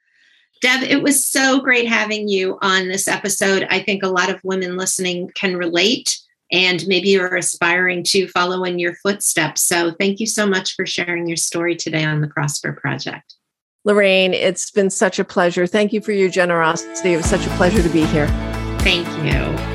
Deb, 0.60 0.82
it 0.82 1.02
was 1.02 1.26
so 1.26 1.60
great 1.60 1.88
having 1.88 2.28
you 2.28 2.58
on 2.62 2.88
this 2.88 3.08
episode. 3.08 3.66
I 3.70 3.80
think 3.80 4.02
a 4.02 4.08
lot 4.08 4.30
of 4.30 4.42
women 4.44 4.76
listening 4.76 5.30
can 5.34 5.56
relate, 5.56 6.18
and 6.52 6.86
maybe 6.86 7.10
you're 7.10 7.36
aspiring 7.36 8.02
to 8.04 8.28
follow 8.28 8.64
in 8.64 8.78
your 8.78 8.94
footsteps. 8.96 9.62
So 9.62 9.92
thank 9.92 10.20
you 10.20 10.26
so 10.26 10.46
much 10.46 10.74
for 10.74 10.86
sharing 10.86 11.26
your 11.26 11.36
story 11.36 11.76
today 11.76 12.04
on 12.04 12.20
the 12.20 12.28
Prosper 12.28 12.72
Project. 12.72 13.34
Lorraine, 13.84 14.32
it's 14.32 14.70
been 14.70 14.88
such 14.88 15.18
a 15.18 15.24
pleasure. 15.24 15.66
Thank 15.66 15.92
you 15.92 16.00
for 16.00 16.12
your 16.12 16.30
generosity. 16.30 17.12
It 17.12 17.18
was 17.18 17.26
such 17.26 17.46
a 17.46 17.50
pleasure 17.50 17.82
to 17.82 17.88
be 17.90 18.06
here. 18.06 18.28
Thank 18.80 19.06
you. 19.24 19.73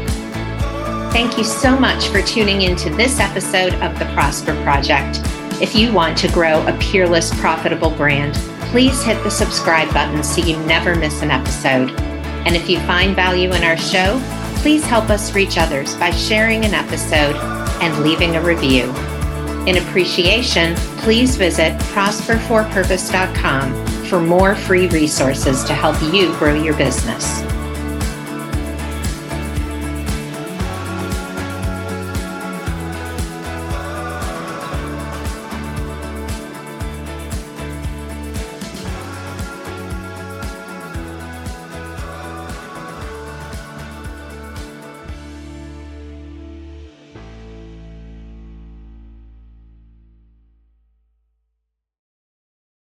Thank 1.11 1.37
you 1.37 1.43
so 1.43 1.77
much 1.77 2.07
for 2.09 2.21
tuning 2.21 2.61
into 2.61 2.89
this 2.91 3.19
episode 3.19 3.73
of 3.75 3.97
the 3.97 4.05
Prosper 4.13 4.53
Project. 4.63 5.19
If 5.61 5.75
you 5.75 5.91
want 5.91 6.17
to 6.19 6.31
grow 6.31 6.65
a 6.67 6.77
peerless, 6.77 7.37
profitable 7.39 7.89
brand, 7.91 8.35
please 8.71 9.03
hit 9.03 9.21
the 9.23 9.31
subscribe 9.31 9.91
button 9.91 10.23
so 10.23 10.41
you 10.41 10.55
never 10.65 10.95
miss 10.95 11.21
an 11.21 11.31
episode. 11.31 11.91
And 12.45 12.55
if 12.55 12.69
you 12.69 12.79
find 12.81 13.15
value 13.15 13.51
in 13.51 13.63
our 13.63 13.75
show, 13.75 14.21
please 14.57 14.85
help 14.85 15.09
us 15.09 15.33
reach 15.33 15.57
others 15.57 15.95
by 15.95 16.11
sharing 16.11 16.63
an 16.63 16.75
episode 16.75 17.35
and 17.81 18.03
leaving 18.03 18.35
a 18.35 18.41
review. 18.41 18.93
In 19.65 19.77
appreciation, 19.77 20.75
please 20.99 21.35
visit 21.35 21.73
prosperforpurpose.com 21.79 23.87
for 24.05 24.21
more 24.21 24.55
free 24.55 24.87
resources 24.87 25.63
to 25.65 25.73
help 25.73 26.01
you 26.13 26.31
grow 26.37 26.53
your 26.53 26.77
business. 26.77 27.41